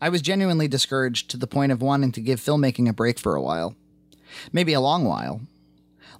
I 0.01 0.09
was 0.09 0.21
genuinely 0.21 0.67
discouraged 0.67 1.31
to 1.31 1.37
the 1.37 1.47
point 1.47 1.71
of 1.71 1.81
wanting 1.81 2.11
to 2.11 2.21
give 2.21 2.41
filmmaking 2.41 2.89
a 2.89 2.93
break 2.93 3.21
for 3.21 3.37
a 3.37 3.43
while. 3.43 3.77
Maybe 4.53 4.73
a 4.73 4.81
long 4.81 5.05
while, 5.05 5.43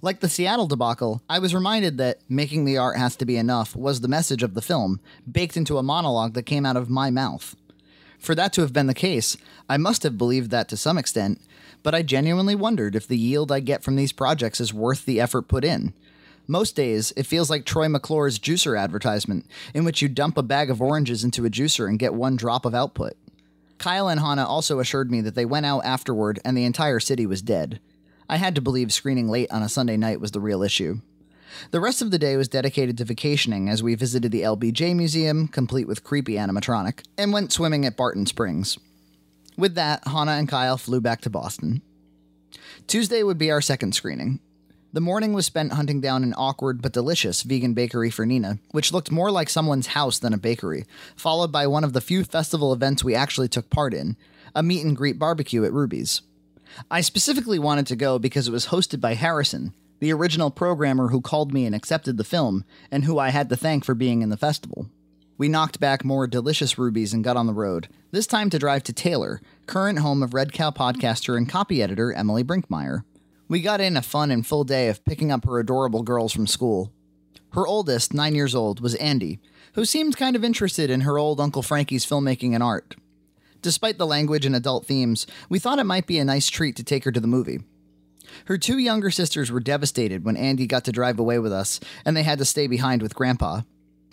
like 0.01 0.19
the 0.19 0.29
Seattle 0.29 0.67
debacle, 0.67 1.21
I 1.29 1.39
was 1.39 1.53
reminded 1.53 1.97
that 1.97 2.19
making 2.27 2.65
the 2.65 2.77
art 2.77 2.97
has 2.97 3.15
to 3.17 3.25
be 3.25 3.37
enough 3.37 3.75
was 3.75 4.01
the 4.01 4.07
message 4.07 4.41
of 4.41 4.55
the 4.55 4.61
film, 4.61 4.99
baked 5.31 5.55
into 5.55 5.77
a 5.77 5.83
monologue 5.83 6.33
that 6.33 6.43
came 6.43 6.65
out 6.65 6.77
of 6.77 6.89
my 6.89 7.11
mouth. 7.11 7.55
For 8.17 8.33
that 8.35 8.53
to 8.53 8.61
have 8.61 8.73
been 8.73 8.87
the 8.87 8.93
case, 8.93 9.37
I 9.69 9.77
must 9.77 10.03
have 10.03 10.17
believed 10.17 10.51
that 10.51 10.69
to 10.69 10.77
some 10.77 10.97
extent, 10.97 11.41
but 11.83 11.95
I 11.95 12.01
genuinely 12.01 12.55
wondered 12.55 12.95
if 12.95 13.07
the 13.07 13.17
yield 13.17 13.51
I 13.51 13.59
get 13.59 13.83
from 13.83 13.95
these 13.95 14.11
projects 14.11 14.59
is 14.59 14.73
worth 14.73 15.05
the 15.05 15.19
effort 15.19 15.43
put 15.43 15.63
in. 15.63 15.93
Most 16.47 16.75
days, 16.75 17.13
it 17.15 17.27
feels 17.27 17.49
like 17.49 17.65
Troy 17.65 17.87
McClure's 17.87 18.39
juicer 18.39 18.79
advertisement, 18.79 19.45
in 19.73 19.85
which 19.85 20.01
you 20.01 20.09
dump 20.09 20.37
a 20.37 20.43
bag 20.43 20.69
of 20.69 20.81
oranges 20.81 21.23
into 21.23 21.45
a 21.45 21.49
juicer 21.49 21.87
and 21.87 21.99
get 21.99 22.13
one 22.13 22.35
drop 22.35 22.65
of 22.65 22.75
output. 22.75 23.13
Kyle 23.77 24.07
and 24.07 24.19
Hannah 24.19 24.45
also 24.45 24.79
assured 24.79 25.11
me 25.11 25.21
that 25.21 25.33
they 25.33 25.45
went 25.45 25.65
out 25.65 25.85
afterward 25.85 26.39
and 26.43 26.57
the 26.57 26.65
entire 26.65 26.99
city 26.99 27.25
was 27.25 27.41
dead. 27.41 27.79
I 28.31 28.37
had 28.37 28.55
to 28.55 28.61
believe 28.61 28.93
screening 28.93 29.27
late 29.27 29.51
on 29.51 29.61
a 29.61 29.67
Sunday 29.67 29.97
night 29.97 30.21
was 30.21 30.31
the 30.31 30.39
real 30.39 30.63
issue. 30.63 31.01
The 31.71 31.81
rest 31.81 32.01
of 32.01 32.11
the 32.11 32.17
day 32.17 32.37
was 32.37 32.47
dedicated 32.47 32.97
to 32.97 33.03
vacationing 33.03 33.67
as 33.67 33.83
we 33.83 33.93
visited 33.93 34.31
the 34.31 34.43
LBJ 34.43 34.95
Museum, 34.95 35.49
complete 35.49 35.85
with 35.85 36.05
creepy 36.05 36.35
animatronic, 36.35 37.03
and 37.17 37.33
went 37.33 37.51
swimming 37.51 37.85
at 37.85 37.97
Barton 37.97 38.25
Springs. 38.25 38.79
With 39.57 39.75
that, 39.75 40.07
Hannah 40.07 40.31
and 40.31 40.47
Kyle 40.47 40.77
flew 40.77 41.01
back 41.01 41.19
to 41.21 41.29
Boston. 41.29 41.81
Tuesday 42.87 43.21
would 43.21 43.37
be 43.37 43.51
our 43.51 43.59
second 43.59 43.95
screening. 43.95 44.39
The 44.93 45.01
morning 45.01 45.33
was 45.33 45.45
spent 45.45 45.73
hunting 45.73 45.99
down 45.99 46.23
an 46.23 46.33
awkward 46.37 46.81
but 46.81 46.93
delicious 46.93 47.43
vegan 47.43 47.73
bakery 47.73 48.09
for 48.09 48.25
Nina, 48.25 48.59
which 48.71 48.93
looked 48.93 49.11
more 49.11 49.29
like 49.29 49.49
someone's 49.49 49.87
house 49.87 50.19
than 50.19 50.33
a 50.33 50.37
bakery, 50.37 50.85
followed 51.17 51.51
by 51.51 51.67
one 51.67 51.83
of 51.83 51.91
the 51.91 51.99
few 51.99 52.23
festival 52.23 52.71
events 52.71 53.03
we 53.03 53.13
actually 53.13 53.49
took 53.49 53.69
part 53.69 53.93
in 53.93 54.15
a 54.55 54.63
meet 54.63 54.85
and 54.85 54.95
greet 54.95 55.19
barbecue 55.19 55.65
at 55.65 55.73
Ruby's. 55.73 56.21
I 56.89 57.01
specifically 57.01 57.59
wanted 57.59 57.87
to 57.87 57.95
go 57.95 58.19
because 58.19 58.47
it 58.47 58.51
was 58.51 58.67
hosted 58.67 58.99
by 58.99 59.13
Harrison, 59.13 59.73
the 59.99 60.11
original 60.13 60.51
programmer 60.51 61.09
who 61.09 61.21
called 61.21 61.53
me 61.53 61.65
and 61.65 61.75
accepted 61.75 62.17
the 62.17 62.23
film, 62.23 62.65
and 62.91 63.05
who 63.05 63.19
I 63.19 63.29
had 63.29 63.49
to 63.49 63.55
thank 63.55 63.85
for 63.85 63.95
being 63.95 64.21
in 64.21 64.29
the 64.29 64.37
festival. 64.37 64.89
We 65.37 65.47
knocked 65.47 65.79
back 65.79 66.05
more 66.05 66.27
delicious 66.27 66.77
rubies 66.77 67.13
and 67.13 67.23
got 67.23 67.37
on 67.37 67.47
the 67.47 67.53
road, 67.53 67.87
this 68.11 68.27
time 68.27 68.49
to 68.51 68.59
drive 68.59 68.83
to 68.83 68.93
Taylor, 68.93 69.41
current 69.65 69.99
home 69.99 70.21
of 70.21 70.33
Red 70.33 70.53
Cow 70.53 70.69
podcaster 70.69 71.37
and 71.37 71.49
copy 71.49 71.81
editor 71.81 72.13
Emily 72.13 72.43
Brinkmeyer. 72.43 73.03
We 73.47 73.61
got 73.61 73.81
in 73.81 73.97
a 73.97 74.01
fun 74.01 74.31
and 74.31 74.45
full 74.45 74.63
day 74.63 74.87
of 74.87 75.03
picking 75.03 75.31
up 75.31 75.45
her 75.45 75.59
adorable 75.59 76.03
girls 76.03 76.31
from 76.31 76.47
school. 76.47 76.91
Her 77.53 77.67
oldest, 77.67 78.13
nine 78.13 78.33
years 78.33 78.55
old, 78.55 78.79
was 78.79 78.95
Andy, 78.95 79.39
who 79.73 79.83
seemed 79.83 80.15
kind 80.15 80.35
of 80.35 80.43
interested 80.43 80.89
in 80.89 81.01
her 81.01 81.17
old 81.17 81.39
Uncle 81.39 81.61
Frankie's 81.61 82.05
filmmaking 82.05 82.53
and 82.53 82.63
art. 82.63 82.95
Despite 83.61 83.97
the 83.97 84.07
language 84.07 84.45
and 84.45 84.55
adult 84.55 84.85
themes, 84.85 85.27
we 85.49 85.59
thought 85.59 85.79
it 85.79 85.85
might 85.85 86.07
be 86.07 86.17
a 86.17 86.25
nice 86.25 86.49
treat 86.49 86.75
to 86.77 86.83
take 86.83 87.03
her 87.03 87.11
to 87.11 87.19
the 87.19 87.27
movie. 87.27 87.59
Her 88.45 88.57
two 88.57 88.77
younger 88.77 89.11
sisters 89.11 89.51
were 89.51 89.59
devastated 89.59 90.25
when 90.25 90.37
Andy 90.37 90.65
got 90.65 90.85
to 90.85 90.91
drive 90.91 91.19
away 91.19 91.37
with 91.37 91.51
us, 91.51 91.79
and 92.05 92.15
they 92.15 92.23
had 92.23 92.39
to 92.39 92.45
stay 92.45 92.67
behind 92.67 93.01
with 93.01 93.15
Grandpa. 93.15 93.61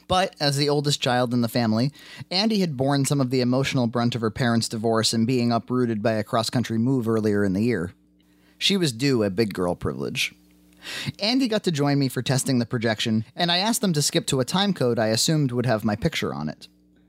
But, 0.06 0.34
as 0.40 0.56
the 0.56 0.68
oldest 0.68 1.02
child 1.02 1.34
in 1.34 1.42
the 1.42 1.48
family, 1.48 1.92
Andy 2.30 2.60
had 2.60 2.76
borne 2.76 3.04
some 3.04 3.20
of 3.20 3.30
the 3.30 3.42
emotional 3.42 3.86
brunt 3.86 4.14
of 4.14 4.22
her 4.22 4.30
parents' 4.30 4.68
divorce 4.68 5.12
and 5.12 5.26
being 5.26 5.52
uprooted 5.52 6.02
by 6.02 6.12
a 6.12 6.24
cross 6.24 6.50
country 6.50 6.78
move 6.78 7.08
earlier 7.08 7.44
in 7.44 7.52
the 7.52 7.62
year. 7.62 7.92
She 8.56 8.76
was 8.76 8.92
due 8.92 9.22
a 9.22 9.30
big 9.30 9.54
girl 9.54 9.74
privilege. 9.74 10.34
Andy 11.18 11.48
got 11.48 11.64
to 11.64 11.72
join 11.72 11.98
me 11.98 12.08
for 12.08 12.22
testing 12.22 12.58
the 12.58 12.66
projection, 12.66 13.24
and 13.36 13.52
I 13.52 13.58
asked 13.58 13.82
them 13.82 13.92
to 13.92 14.02
skip 14.02 14.26
to 14.28 14.40
a 14.40 14.44
time 14.44 14.72
code 14.72 14.98
I 14.98 15.08
assumed 15.08 15.52
would 15.52 15.66
have 15.66 15.84
my 15.84 15.96
picture 15.96 16.32
on 16.34 16.48
it. 16.48 16.68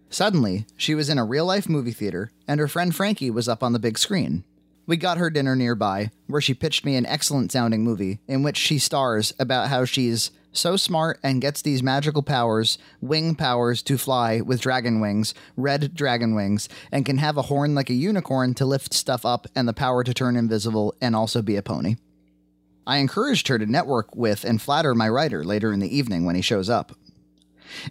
Suddenly, 0.09 0.65
she 0.75 0.95
was 0.95 1.09
in 1.09 1.17
a 1.17 1.25
real 1.25 1.45
life 1.45 1.69
movie 1.69 1.91
theater, 1.91 2.31
and 2.47 2.59
her 2.59 2.67
friend 2.67 2.95
Frankie 2.95 3.29
was 3.29 3.47
up 3.47 3.61
on 3.61 3.73
the 3.73 3.79
big 3.79 3.97
screen. 3.97 4.43
We 4.87 4.97
got 4.97 5.19
her 5.19 5.29
dinner 5.29 5.55
nearby, 5.55 6.09
where 6.25 6.41
she 6.41 6.55
pitched 6.55 6.83
me 6.83 6.95
an 6.95 7.05
excellent 7.05 7.51
sounding 7.51 7.83
movie 7.83 8.19
in 8.27 8.41
which 8.41 8.57
she 8.57 8.79
stars 8.79 9.33
about 9.39 9.69
how 9.69 9.85
she's 9.85 10.31
so 10.51 10.75
smart 10.77 11.19
and 11.21 11.41
gets 11.41 11.61
these 11.61 11.83
magical 11.83 12.23
powers, 12.23 12.79
wing 13.01 13.35
powers 13.35 13.83
to 13.83 13.99
fly 13.99 14.41
with 14.41 14.61
dragon 14.61 14.99
wings, 14.99 15.35
red 15.55 15.93
dragon 15.93 16.33
wings, 16.33 16.67
and 16.91 17.05
can 17.05 17.19
have 17.19 17.37
a 17.37 17.43
horn 17.43 17.75
like 17.75 17.91
a 17.91 17.93
unicorn 17.93 18.55
to 18.55 18.65
lift 18.65 18.95
stuff 18.95 19.27
up 19.27 19.45
and 19.55 19.67
the 19.67 19.73
power 19.73 20.03
to 20.03 20.13
turn 20.13 20.35
invisible 20.35 20.95
and 20.99 21.15
also 21.15 21.43
be 21.43 21.55
a 21.55 21.61
pony. 21.61 21.97
I 22.87 22.97
encouraged 22.97 23.47
her 23.49 23.59
to 23.59 23.67
network 23.67 24.15
with 24.15 24.43
and 24.43 24.59
flatter 24.59 24.95
my 24.95 25.07
writer 25.07 25.43
later 25.43 25.71
in 25.71 25.79
the 25.79 25.95
evening 25.95 26.25
when 26.25 26.35
he 26.35 26.41
shows 26.41 26.67
up. 26.67 26.93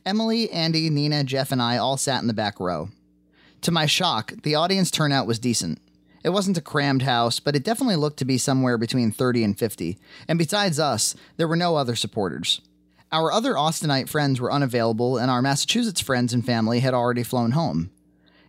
Emily, 0.05 0.51
Andy, 0.51 0.91
Nina, 0.91 1.25
Jeff, 1.25 1.53
and 1.53 1.63
I 1.63 1.77
all 1.77 1.97
sat 1.97 2.21
in 2.21 2.29
the 2.29 2.35
back 2.35 2.61
row. 2.61 2.89
To 3.63 3.71
my 3.71 3.87
shock, 3.87 4.33
the 4.43 4.55
audience 4.55 4.91
turnout 4.91 5.27
was 5.27 5.39
decent. 5.39 5.81
It 6.25 6.31
wasn't 6.31 6.59
a 6.59 6.63
crammed 6.63 7.03
house, 7.03 7.41
but 7.41 7.57
it 7.57 7.65
definitely 7.65 7.97
looked 7.97 8.19
to 8.19 8.25
be 8.25 8.39
somewhere 8.39 8.79
between 8.79 9.11
30 9.11 9.45
and 9.45 9.59
50. 9.59 9.99
And 10.27 10.39
besides 10.39 10.79
us, 10.79 11.15
there 11.37 11.49
were 11.49 11.57
no 11.57 11.77
other 11.77 11.97
supporters. 11.97 12.61
Our 13.11 13.33
other 13.33 13.55
Austinite 13.55 14.09
friends 14.09 14.41
were 14.41 14.53
unavailable, 14.53 15.17
and 15.17 15.31
our 15.31 15.41
Massachusetts 15.41 16.01
friends 16.01 16.35
and 16.35 16.45
family 16.45 16.81
had 16.81 16.93
already 16.93 17.23
flown 17.23 17.53
home. 17.53 17.91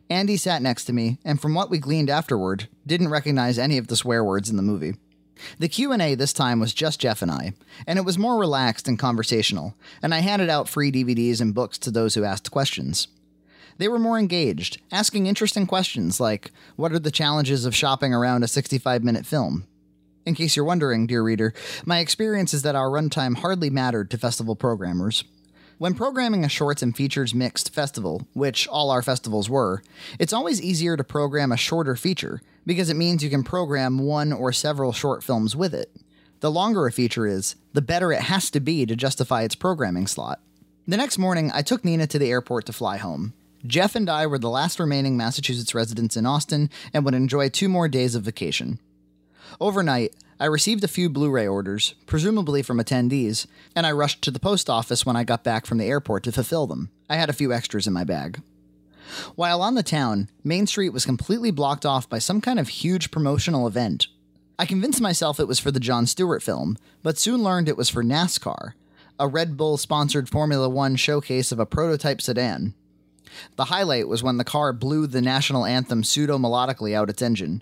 Andy 0.10 0.38
sat 0.38 0.62
next 0.62 0.86
to 0.86 0.94
me, 0.94 1.20
and 1.24 1.40
from 1.40 1.54
what 1.54 1.70
we 1.70 1.78
gleaned 1.78 2.10
afterward, 2.10 2.68
didn't 2.86 3.10
recognize 3.10 3.60
any 3.60 3.78
of 3.78 3.88
the 3.88 3.96
swear 3.96 4.24
words 4.24 4.50
in 4.50 4.58
the 4.58 4.64
movie. 4.64 4.96
The 5.58 5.70
Q&A 5.70 6.16
this 6.16 6.34
time 6.34 6.60
was 6.60 6.74
just 6.74 7.00
Jeff 7.00 7.22
and 7.22 7.32
I, 7.32 7.54
and 7.88 7.98
it 7.98 8.06
was 8.06 8.18
more 8.18 8.38
relaxed 8.38 8.88
and 8.88 8.98
conversational, 8.98 9.76
and 10.02 10.14
I 10.14 10.20
handed 10.20 10.50
out 10.50 10.70
free 10.70 10.92
DVDs 10.92 11.42
and 11.42 11.54
books 11.54 11.78
to 11.80 11.92
those 11.92 12.16
who 12.16 12.24
asked 12.24 12.52
questions. 12.52 13.08
They 13.78 13.88
were 13.88 14.00
more 14.00 14.20
engaged, 14.20 14.82
asking 14.92 15.26
interesting 15.26 15.66
questions 15.66 16.20
like, 16.20 16.52
What 16.76 16.92
are 16.92 17.00
the 17.00 17.12
challenges 17.12 17.66
of 17.66 17.76
shopping 17.76 18.14
around 18.14 18.44
a 18.44 18.48
65 18.48 19.04
minute 19.04 19.26
film? 19.26 19.66
In 20.26 20.36
case 20.36 20.56
you're 20.56 20.66
wondering, 20.66 21.08
dear 21.08 21.24
reader, 21.24 21.54
my 21.86 22.00
experience 22.00 22.54
is 22.54 22.62
that 22.64 22.76
our 22.76 22.90
runtime 22.90 23.38
hardly 23.38 23.70
mattered 23.70 24.12
to 24.12 24.18
festival 24.18 24.56
programmers. 24.56 25.24
When 25.80 25.94
programming 25.94 26.44
a 26.44 26.50
shorts 26.50 26.82
and 26.82 26.94
features 26.94 27.34
mixed 27.34 27.74
festival, 27.74 28.28
which 28.34 28.68
all 28.68 28.92
our 28.92 29.02
festivals 29.02 29.50
were, 29.50 29.82
it's 30.20 30.34
always 30.34 30.62
easier 30.62 30.98
to 30.98 31.06
program 31.06 31.54
a 31.54 31.58
shorter 31.58 31.96
feature 31.96 32.42
because 32.66 32.90
it 32.90 32.98
means 32.98 33.24
you 33.24 33.30
can 33.30 33.46
program 33.46 33.98
one 33.98 34.34
or 34.34 34.52
several 34.52 34.92
short 34.92 35.24
films 35.24 35.56
with 35.56 35.74
it. 35.74 35.90
The 36.42 36.52
longer 36.52 36.86
a 36.86 36.92
feature 36.92 37.26
is, 37.26 37.56
the 37.72 37.82
better 37.82 38.12
it 38.12 38.24
has 38.24 38.52
to 38.52 38.60
be 38.60 38.86
to 38.86 38.96
justify 38.98 39.44
its 39.44 39.56
programming 39.56 40.06
slot. 40.06 40.42
The 40.86 40.98
next 40.98 41.18
morning, 41.18 41.50
I 41.54 41.62
took 41.62 41.86
Nina 41.86 42.08
to 42.08 42.20
the 42.20 42.30
airport 42.30 42.66
to 42.66 42.74
fly 42.74 42.98
home. 42.98 43.32
Jeff 43.66 43.96
and 43.96 44.10
I 44.10 44.28
were 44.28 44.40
the 44.40 44.50
last 44.50 44.82
remaining 44.82 45.16
Massachusetts 45.16 45.74
residents 45.74 46.18
in 46.18 46.26
Austin 46.26 46.70
and 46.94 47.06
would 47.06 47.16
enjoy 47.16 47.48
two 47.48 47.70
more 47.70 47.88
days 47.88 48.16
of 48.16 48.24
vacation. 48.24 48.80
Overnight, 49.60 50.16
I 50.40 50.46
received 50.46 50.84
a 50.84 50.88
few 50.88 51.10
Blu 51.10 51.30
ray 51.30 51.48
orders, 51.48 51.96
presumably 52.06 52.62
from 52.62 52.80
attendees, 52.80 53.46
and 53.76 53.86
I 53.86 53.92
rushed 53.92 54.22
to 54.24 54.32
the 54.32 54.40
post 54.40 54.70
office 54.70 55.06
when 55.06 55.16
I 55.16 55.24
got 55.24 55.44
back 55.44 55.66
from 55.66 55.78
the 55.78 55.86
airport 55.86 56.24
to 56.24 56.32
fulfill 56.32 56.66
them. 56.66 56.92
I 57.10 57.18
had 57.18 57.30
a 57.30 57.34
few 57.34 57.52
extras 57.52 57.88
in 57.88 57.94
my 57.94 58.04
bag. 58.04 58.42
While 59.36 59.62
on 59.62 59.76
the 59.76 59.84
town, 59.84 60.30
Main 60.44 60.68
Street 60.68 60.94
was 60.94 61.06
completely 61.06 61.52
blocked 61.52 61.86
off 61.86 62.08
by 62.08 62.20
some 62.20 62.42
kind 62.42 62.60
of 62.60 62.70
huge 62.70 63.12
promotional 63.12 63.68
event. 63.68 64.08
I 64.58 64.66
convinced 64.66 65.02
myself 65.02 65.40
it 65.40 65.48
was 65.48 65.60
for 65.60 65.72
the 65.72 65.80
Jon 65.80 66.06
Stewart 66.06 66.44
film, 66.44 66.78
but 67.04 67.18
soon 67.18 67.44
learned 67.44 67.68
it 67.68 67.78
was 67.78 67.90
for 67.90 68.04
NASCAR, 68.04 68.74
a 69.20 69.28
Red 69.28 69.58
Bull 69.58 69.78
sponsored 69.78 70.30
Formula 70.30 70.70
One 70.70 70.96
showcase 70.96 71.52
of 71.52 71.60
a 71.60 71.66
prototype 71.66 72.22
sedan. 72.22 72.74
The 73.58 73.66
highlight 73.66 74.08
was 74.08 74.24
when 74.24 74.38
the 74.38 74.44
car 74.44 74.74
blew 74.74 75.08
the 75.08 75.22
national 75.22 75.66
anthem 75.66 76.04
pseudo 76.04 76.38
melodically 76.38 76.94
out 76.94 77.10
its 77.10 77.22
engine. 77.22 77.62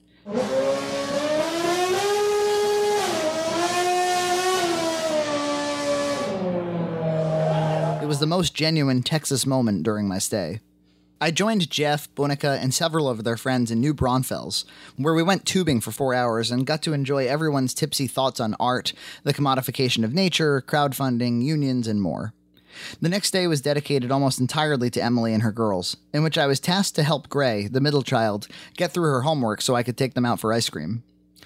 Was 8.17 8.21
the 8.21 8.25
most 8.25 8.55
genuine 8.55 9.03
Texas 9.03 9.45
moment 9.45 9.83
during 9.83 10.07
my 10.07 10.17
stay. 10.17 10.59
I 11.21 11.29
joined 11.29 11.69
Jeff, 11.69 12.11
Bonica, 12.15 12.57
and 12.59 12.73
several 12.73 13.07
of 13.07 13.23
their 13.23 13.37
friends 13.37 13.69
in 13.69 13.79
New 13.79 13.93
Braunfels, 13.93 14.65
where 14.95 15.13
we 15.13 15.21
went 15.21 15.45
tubing 15.45 15.81
for 15.81 15.91
four 15.91 16.15
hours 16.15 16.49
and 16.49 16.65
got 16.65 16.81
to 16.81 16.93
enjoy 16.93 17.27
everyone's 17.27 17.75
tipsy 17.75 18.07
thoughts 18.07 18.39
on 18.39 18.55
art, 18.59 18.93
the 19.21 19.35
commodification 19.35 20.03
of 20.03 20.15
nature, 20.15 20.63
crowdfunding, 20.67 21.43
unions, 21.43 21.85
and 21.87 22.01
more. 22.01 22.33
The 22.99 23.09
next 23.09 23.29
day 23.29 23.45
was 23.45 23.61
dedicated 23.61 24.11
almost 24.11 24.39
entirely 24.39 24.89
to 24.89 25.03
Emily 25.03 25.31
and 25.31 25.43
her 25.43 25.51
girls, 25.51 25.95
in 26.11 26.23
which 26.23 26.39
I 26.39 26.47
was 26.47 26.59
tasked 26.59 26.95
to 26.95 27.03
help 27.03 27.29
Gray, 27.29 27.67
the 27.67 27.81
middle 27.81 28.01
child, 28.01 28.47
get 28.77 28.93
through 28.93 29.11
her 29.11 29.21
homework 29.21 29.61
so 29.61 29.75
I 29.75 29.83
could 29.83 29.95
take 29.95 30.15
them 30.15 30.25
out 30.25 30.39
for 30.39 30.51
ice 30.51 30.71
cream. 30.71 31.03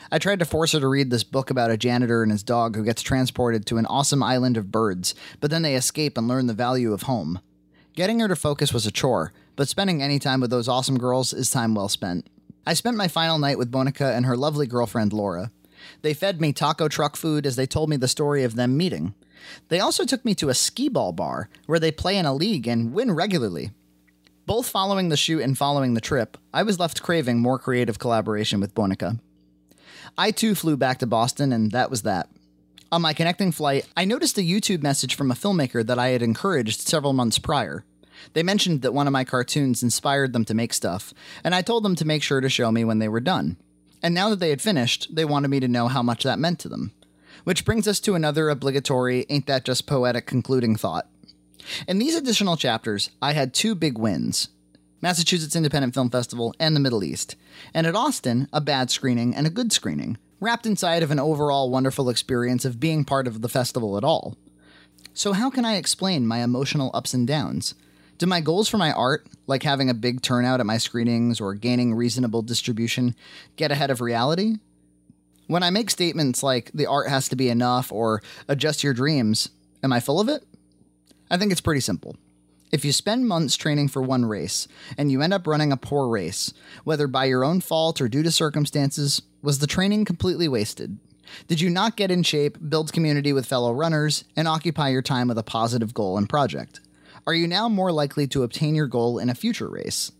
I 0.09 0.17
tried 0.17 0.39
to 0.39 0.45
force 0.45 0.71
her 0.71 0.79
to 0.79 0.87
read 0.87 1.09
this 1.09 1.23
book 1.23 1.49
about 1.49 1.71
a 1.71 1.77
janitor 1.77 2.23
and 2.23 2.31
his 2.31 2.43
dog 2.43 2.75
who 2.75 2.83
gets 2.85 3.01
transported 3.01 3.65
to 3.65 3.77
an 3.77 3.85
awesome 3.85 4.23
island 4.23 4.57
of 4.57 4.71
birds, 4.71 5.13
but 5.39 5.51
then 5.51 5.61
they 5.61 5.75
escape 5.75 6.17
and 6.17 6.27
learn 6.27 6.47
the 6.47 6.53
value 6.53 6.93
of 6.93 7.03
home. 7.03 7.39
Getting 7.93 8.19
her 8.19 8.27
to 8.27 8.35
focus 8.35 8.73
was 8.73 8.85
a 8.85 8.91
chore, 8.91 9.33
but 9.55 9.67
spending 9.67 10.01
any 10.01 10.17
time 10.17 10.39
with 10.39 10.49
those 10.49 10.67
awesome 10.67 10.97
girls 10.97 11.33
is 11.33 11.51
time 11.51 11.75
well 11.75 11.89
spent. 11.89 12.27
I 12.65 12.73
spent 12.73 12.95
my 12.95 13.07
final 13.07 13.37
night 13.37 13.57
with 13.57 13.71
Bonica 13.71 14.15
and 14.15 14.25
her 14.25 14.37
lovely 14.37 14.67
girlfriend 14.67 15.13
Laura. 15.13 15.51
They 16.01 16.13
fed 16.13 16.39
me 16.39 16.53
taco 16.53 16.87
truck 16.87 17.15
food 17.15 17.45
as 17.45 17.55
they 17.55 17.65
told 17.65 17.89
me 17.89 17.97
the 17.97 18.07
story 18.07 18.43
of 18.43 18.55
them 18.55 18.77
meeting. 18.77 19.13
They 19.69 19.79
also 19.79 20.05
took 20.05 20.23
me 20.23 20.35
to 20.35 20.49
a 20.49 20.53
skee 20.53 20.89
ball 20.89 21.11
bar 21.11 21.49
where 21.65 21.79
they 21.79 21.91
play 21.91 22.17
in 22.17 22.25
a 22.25 22.33
league 22.33 22.67
and 22.67 22.93
win 22.93 23.11
regularly. 23.11 23.71
Both 24.45 24.69
following 24.69 25.09
the 25.09 25.17
shoot 25.17 25.41
and 25.41 25.57
following 25.57 25.93
the 25.93 26.01
trip, 26.01 26.37
I 26.53 26.63
was 26.63 26.79
left 26.79 27.01
craving 27.01 27.39
more 27.39 27.59
creative 27.59 27.99
collaboration 27.99 28.59
with 28.59 28.75
Bonica. 28.75 29.19
I 30.17 30.31
too 30.31 30.55
flew 30.55 30.77
back 30.77 30.99
to 30.99 31.07
Boston, 31.07 31.51
and 31.51 31.71
that 31.71 31.89
was 31.89 32.01
that. 32.03 32.29
On 32.91 33.01
my 33.01 33.13
connecting 33.13 33.51
flight, 33.51 33.87
I 33.95 34.05
noticed 34.05 34.37
a 34.37 34.41
YouTube 34.41 34.81
message 34.81 35.15
from 35.15 35.31
a 35.31 35.35
filmmaker 35.35 35.85
that 35.85 35.97
I 35.97 36.09
had 36.09 36.21
encouraged 36.21 36.81
several 36.81 37.13
months 37.13 37.39
prior. 37.39 37.85
They 38.33 38.43
mentioned 38.43 38.81
that 38.81 38.93
one 38.93 39.07
of 39.07 39.13
my 39.13 39.23
cartoons 39.23 39.81
inspired 39.81 40.33
them 40.33 40.45
to 40.45 40.53
make 40.53 40.73
stuff, 40.73 41.13
and 41.43 41.55
I 41.55 41.61
told 41.61 41.83
them 41.83 41.95
to 41.95 42.05
make 42.05 42.21
sure 42.21 42.41
to 42.41 42.49
show 42.49 42.71
me 42.71 42.83
when 42.83 42.99
they 42.99 43.07
were 43.07 43.21
done. 43.21 43.57
And 44.03 44.13
now 44.13 44.29
that 44.29 44.39
they 44.39 44.49
had 44.49 44.61
finished, 44.61 45.15
they 45.15 45.25
wanted 45.25 45.47
me 45.47 45.59
to 45.59 45.67
know 45.67 45.87
how 45.87 46.03
much 46.03 46.23
that 46.23 46.39
meant 46.39 46.59
to 46.59 46.69
them. 46.69 46.91
Which 47.43 47.65
brings 47.65 47.87
us 47.87 47.99
to 48.01 48.15
another 48.15 48.49
obligatory, 48.49 49.25
ain't 49.29 49.47
that 49.47 49.65
just 49.65 49.87
poetic 49.87 50.25
concluding 50.27 50.75
thought. 50.75 51.07
In 51.87 51.97
these 51.97 52.15
additional 52.15 52.57
chapters, 52.57 53.09
I 53.21 53.33
had 53.33 53.53
two 53.53 53.75
big 53.75 53.97
wins 53.97 54.49
Massachusetts 55.01 55.55
Independent 55.55 55.95
Film 55.95 56.11
Festival 56.11 56.53
and 56.59 56.75
the 56.75 56.79
Middle 56.79 57.03
East, 57.03 57.35
and 57.73 57.87
at 57.87 57.95
Austin, 57.95 58.47
a 58.53 58.61
bad 58.61 58.91
screening 58.91 59.35
and 59.35 59.47
a 59.47 59.51
good 59.51 59.71
screening, 59.71 60.19
wrapped 60.39 60.67
inside 60.67 61.01
of 61.01 61.09
an 61.09 61.19
overall 61.19 61.71
wonderful 61.71 62.07
experience 62.07 62.65
of 62.65 62.79
being 62.79 63.03
part 63.03 63.27
of 63.27 63.41
the 63.41 63.49
festival 63.49 63.97
at 63.97 64.03
all. 64.03 64.37
So, 65.13 65.33
how 65.33 65.49
can 65.49 65.65
I 65.65 65.77
explain 65.77 66.27
my 66.27 66.43
emotional 66.43 66.91
ups 66.93 67.15
and 67.15 67.27
downs? 67.27 67.73
Do 68.19 68.27
my 68.27 68.41
goals 68.41 68.69
for 68.69 68.77
my 68.77 68.91
art, 68.91 69.25
like 69.47 69.63
having 69.63 69.89
a 69.89 69.95
big 69.95 70.21
turnout 70.21 70.59
at 70.59 70.67
my 70.67 70.77
screenings 70.77 71.41
or 71.41 71.55
gaining 71.55 71.95
reasonable 71.95 72.43
distribution, 72.43 73.15
get 73.55 73.71
ahead 73.71 73.89
of 73.89 74.01
reality? 74.01 74.57
When 75.47 75.63
I 75.63 75.71
make 75.71 75.89
statements 75.89 76.43
like 76.43 76.71
the 76.75 76.85
art 76.85 77.09
has 77.09 77.27
to 77.29 77.35
be 77.35 77.49
enough 77.49 77.91
or 77.91 78.21
adjust 78.47 78.83
your 78.83 78.93
dreams, 78.93 79.49
am 79.81 79.91
I 79.91 79.99
full 79.99 80.19
of 80.19 80.29
it? 80.29 80.43
I 81.31 81.37
think 81.37 81.51
it's 81.51 81.59
pretty 81.59 81.81
simple. 81.81 82.15
If 82.71 82.85
you 82.85 82.93
spend 82.93 83.27
months 83.27 83.57
training 83.57 83.89
for 83.89 84.01
one 84.01 84.23
race 84.23 84.69
and 84.97 85.11
you 85.11 85.21
end 85.21 85.33
up 85.33 85.45
running 85.45 85.73
a 85.73 85.77
poor 85.77 86.07
race, 86.07 86.53
whether 86.85 87.05
by 87.05 87.25
your 87.25 87.43
own 87.43 87.59
fault 87.59 87.99
or 87.99 88.07
due 88.07 88.23
to 88.23 88.31
circumstances, 88.31 89.21
was 89.41 89.59
the 89.59 89.67
training 89.67 90.05
completely 90.05 90.47
wasted? 90.47 90.97
Did 91.49 91.59
you 91.59 91.69
not 91.69 91.97
get 91.97 92.11
in 92.11 92.23
shape, 92.23 92.57
build 92.69 92.93
community 92.93 93.33
with 93.33 93.45
fellow 93.45 93.73
runners, 93.73 94.23
and 94.37 94.47
occupy 94.47 94.87
your 94.87 95.01
time 95.01 95.27
with 95.27 95.37
a 95.37 95.43
positive 95.43 95.93
goal 95.93 96.17
and 96.17 96.29
project? 96.29 96.79
Are 97.27 97.33
you 97.33 97.45
now 97.45 97.67
more 97.67 97.91
likely 97.91 98.25
to 98.27 98.43
obtain 98.43 98.73
your 98.73 98.87
goal 98.87 99.19
in 99.19 99.29
a 99.29 99.35
future 99.35 99.69
race? 99.69 100.13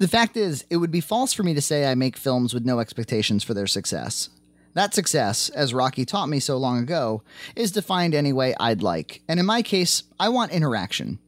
The 0.00 0.08
fact 0.08 0.36
is, 0.36 0.64
it 0.70 0.78
would 0.78 0.90
be 0.90 1.00
false 1.00 1.32
for 1.32 1.44
me 1.44 1.54
to 1.54 1.62
say 1.62 1.86
I 1.86 1.94
make 1.94 2.16
films 2.16 2.52
with 2.52 2.64
no 2.64 2.80
expectations 2.80 3.44
for 3.44 3.54
their 3.54 3.68
success. 3.68 4.28
That 4.74 4.92
success, 4.92 5.50
as 5.50 5.72
Rocky 5.72 6.04
taught 6.04 6.28
me 6.28 6.40
so 6.40 6.56
long 6.56 6.78
ago, 6.78 7.22
is 7.54 7.70
defined 7.70 8.14
any 8.14 8.32
way 8.32 8.54
I'd 8.58 8.82
like, 8.82 9.22
and 9.28 9.38
in 9.38 9.46
my 9.46 9.62
case, 9.62 10.02
I 10.18 10.30
want 10.30 10.50
interaction. 10.50 11.20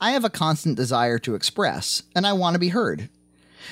I 0.00 0.12
have 0.12 0.24
a 0.24 0.30
constant 0.30 0.76
desire 0.76 1.18
to 1.20 1.34
express, 1.34 2.02
and 2.14 2.26
I 2.26 2.32
want 2.32 2.54
to 2.54 2.60
be 2.60 2.68
heard. 2.68 3.08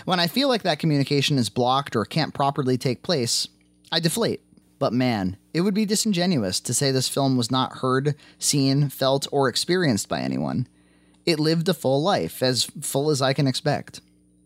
When 0.05 0.21
I 0.21 0.27
feel 0.27 0.49
like 0.49 0.63
that 0.63 0.79
communication 0.79 1.37
is 1.37 1.51
blocked 1.51 1.95
or 1.95 2.05
can't 2.05 2.33
properly 2.35 2.79
take 2.79 3.03
place, 3.03 3.49
I 3.91 4.01
deflate. 4.01 4.41
But 4.79 4.93
man, 4.93 5.37
it 5.53 5.61
would 5.61 5.75
be 5.75 5.85
disingenuous 5.85 6.59
to 6.61 6.75
say 6.75 6.91
this 6.91 7.09
film 7.09 7.37
was 7.37 7.51
not 7.51 7.79
heard, 7.79 8.17
seen, 8.39 8.89
felt, 8.89 9.27
or 9.31 9.49
experienced 9.49 10.09
by 10.09 10.21
anyone. 10.21 10.67
It 11.25 11.39
lived 11.39 11.69
a 11.69 11.75
full 11.75 12.03
life, 12.03 12.43
as 12.43 12.65
full 12.81 13.11
as 13.11 13.23
I 13.23 13.33
can 13.33 13.47
expect. 13.47 14.01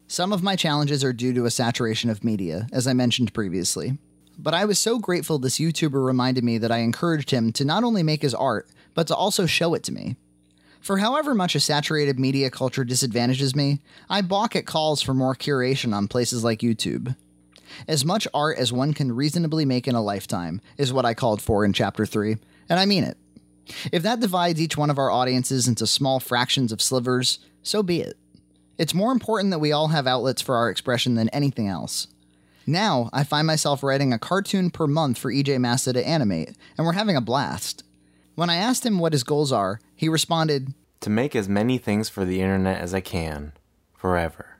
Some 0.08 0.32
of 0.32 0.42
my 0.42 0.56
challenges 0.56 1.02
are 1.02 1.12
due 1.12 1.32
to 1.32 1.46
a 1.46 1.50
saturation 1.50 2.10
of 2.10 2.22
media, 2.22 2.66
as 2.72 2.86
I 2.86 2.92
mentioned 2.92 3.32
previously. 3.32 3.98
but 4.38 4.52
I 4.52 4.66
was 4.66 4.78
so 4.78 4.98
grateful 4.98 5.38
this 5.38 5.58
YouTuber 5.58 6.04
reminded 6.04 6.44
me 6.44 6.58
that 6.58 6.70
I 6.70 6.78
encouraged 6.78 7.30
him 7.30 7.52
to 7.52 7.64
not 7.64 7.84
only 7.84 8.02
make 8.02 8.20
his 8.22 8.34
art, 8.34 8.68
but 8.94 9.06
to 9.06 9.14
also 9.16 9.46
show 9.46 9.72
it 9.74 9.82
to 9.84 9.92
me. 9.92 10.16
For 10.86 10.98
however 10.98 11.34
much 11.34 11.56
a 11.56 11.60
saturated 11.60 12.16
media 12.16 12.48
culture 12.48 12.84
disadvantages 12.84 13.56
me, 13.56 13.80
I 14.08 14.20
balk 14.20 14.54
at 14.54 14.66
calls 14.66 15.02
for 15.02 15.14
more 15.14 15.34
curation 15.34 15.92
on 15.92 16.06
places 16.06 16.44
like 16.44 16.60
YouTube. 16.60 17.16
As 17.88 18.04
much 18.04 18.28
art 18.32 18.56
as 18.56 18.72
one 18.72 18.94
can 18.94 19.10
reasonably 19.10 19.64
make 19.64 19.88
in 19.88 19.96
a 19.96 20.00
lifetime 20.00 20.60
is 20.78 20.92
what 20.92 21.04
I 21.04 21.12
called 21.12 21.42
for 21.42 21.64
in 21.64 21.72
Chapter 21.72 22.06
3, 22.06 22.36
and 22.68 22.78
I 22.78 22.86
mean 22.86 23.02
it. 23.02 23.16
If 23.90 24.04
that 24.04 24.20
divides 24.20 24.60
each 24.60 24.76
one 24.76 24.88
of 24.88 24.96
our 24.96 25.10
audiences 25.10 25.66
into 25.66 25.88
small 25.88 26.20
fractions 26.20 26.70
of 26.70 26.80
slivers, 26.80 27.40
so 27.64 27.82
be 27.82 28.00
it. 28.00 28.16
It's 28.78 28.94
more 28.94 29.10
important 29.10 29.50
that 29.50 29.58
we 29.58 29.72
all 29.72 29.88
have 29.88 30.06
outlets 30.06 30.40
for 30.40 30.54
our 30.54 30.70
expression 30.70 31.16
than 31.16 31.28
anything 31.30 31.66
else. 31.66 32.06
Now, 32.64 33.10
I 33.12 33.24
find 33.24 33.48
myself 33.48 33.82
writing 33.82 34.12
a 34.12 34.20
cartoon 34.20 34.70
per 34.70 34.86
month 34.86 35.18
for 35.18 35.32
EJ 35.32 35.58
Massa 35.58 35.92
to 35.94 36.06
animate, 36.06 36.56
and 36.78 36.86
we're 36.86 36.92
having 36.92 37.16
a 37.16 37.20
blast. 37.20 37.82
When 38.36 38.50
I 38.50 38.56
asked 38.56 38.84
him 38.84 38.98
what 38.98 39.14
his 39.14 39.24
goals 39.24 39.50
are, 39.50 39.80
he 39.94 40.10
responded, 40.10 40.74
To 41.00 41.10
make 41.10 41.34
as 41.34 41.48
many 41.48 41.78
things 41.78 42.10
for 42.10 42.26
the 42.26 42.42
internet 42.42 42.82
as 42.82 42.92
I 42.92 43.00
can, 43.00 43.54
forever. 43.94 44.58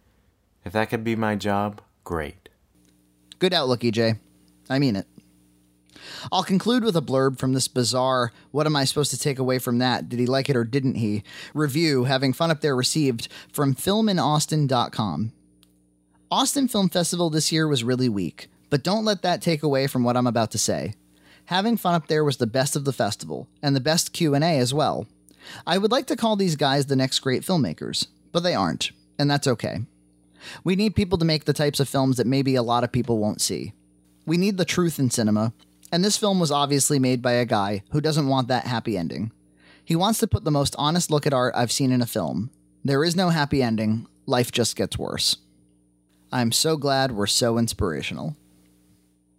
If 0.65 0.73
that 0.73 0.89
could 0.89 1.05
be 1.05 1.15
my 1.15 1.37
job, 1.37 1.83
great. 2.03 2.49
Good 3.39 3.53
outlook, 3.53 3.81
EJ. 3.81 4.19
I 4.71 4.79
mean 4.79 4.97
it. 4.97 5.07
I'll 6.33 6.43
conclude 6.43 6.85
with 6.85 6.97
a 6.97 7.03
blurb 7.03 7.39
from 7.39 7.53
this 7.53 7.69
bizarre, 7.69 8.33
what 8.51 8.65
am 8.65 8.77
I 8.77 8.87
supposed 8.87 9.11
to 9.11 9.19
take 9.19 9.39
away 9.39 9.59
from 9.59 9.77
that? 9.79 10.09
Did 10.09 10.21
he 10.21 10.27
like 10.27 10.49
it 10.49 10.57
or 10.57 10.65
didn't 10.65 10.95
he? 10.95 11.23
Review, 11.53 12.05
having 12.05 12.33
fun 12.33 12.51
up 12.51 12.63
there 12.63 12.75
received 12.75 13.29
from 13.53 13.75
filminaustin.com. 13.75 15.33
Austin 16.31 16.67
Film 16.67 16.89
Festival 16.89 17.29
this 17.29 17.53
year 17.53 17.69
was 17.69 17.85
really 17.85 18.09
weak, 18.09 18.49
but 18.71 18.83
don't 18.83 19.05
let 19.05 19.21
that 19.21 19.43
take 19.43 19.63
away 19.63 19.87
from 19.87 20.03
what 20.03 20.17
I'm 20.17 20.27
about 20.27 20.51
to 20.53 20.59
say. 20.59 20.95
Having 21.47 21.77
fun 21.77 21.95
up 21.95 22.09
there 22.09 22.25
was 22.25 22.39
the 22.39 22.47
best 22.47 22.75
of 22.75 22.85
the 22.85 22.93
festival, 22.93 23.47
and 23.63 23.75
the 23.75 23.81
best 23.81 24.13
Q&A 24.13 24.59
as 24.59 24.75
well. 24.75 25.07
I 25.65 25.79
would 25.79 25.93
like 25.93 26.07
to 26.07 26.17
call 26.17 26.35
these 26.35 26.57
guys 26.57 26.87
the 26.87 26.97
next 26.97 27.21
great 27.21 27.43
filmmakers, 27.43 28.09
but 28.33 28.41
they 28.41 28.55
aren't, 28.55 28.91
and 29.19 29.31
that's 29.31 29.47
okay. 29.47 29.83
We 30.65 30.75
need 30.75 30.97
people 30.97 31.19
to 31.19 31.25
make 31.25 31.45
the 31.45 31.53
types 31.53 31.79
of 31.79 31.89
films 31.89 32.17
that 32.17 32.27
maybe 32.27 32.57
a 32.57 32.65
lot 32.65 32.83
of 32.83 32.91
people 32.91 33.19
won't 33.19 33.41
see. 33.41 33.73
We 34.27 34.37
need 34.37 34.57
the 34.57 34.65
truth 34.65 34.99
in 34.99 35.11
cinema, 35.11 35.53
and 35.93 36.05
this 36.05 36.17
film 36.17 36.41
was 36.41 36.51
obviously 36.51 36.99
made 36.99 37.23
by 37.23 37.33
a 37.33 37.45
guy 37.45 37.83
who 37.91 38.01
doesn't 38.01 38.27
want 38.27 38.49
that 38.49 38.67
happy 38.67 38.99
ending. 38.99 39.31
He 39.85 39.95
wants 39.95 40.19
to 40.19 40.27
put 40.27 40.43
the 40.43 40.51
most 40.51 40.75
honest 40.79 41.13
look 41.13 41.29
at 41.29 41.35
art 41.35 41.55
I've 41.57 41.71
seen 41.71 41.93
in 41.93 42.03
a 42.03 42.07
film. 42.07 42.51
There 42.85 43.05
is 43.05 43.15
no 43.15 43.29
happy 43.29 43.63
ending, 43.63 44.09
life 44.27 44.51
just 44.51 44.75
gets 44.75 44.99
worse. 44.99 45.37
I'm 46.33 46.51
so 46.51 46.77
glad 46.77 47.13
we're 47.13 47.29
so 47.29 47.57
inspirational. 47.57 48.35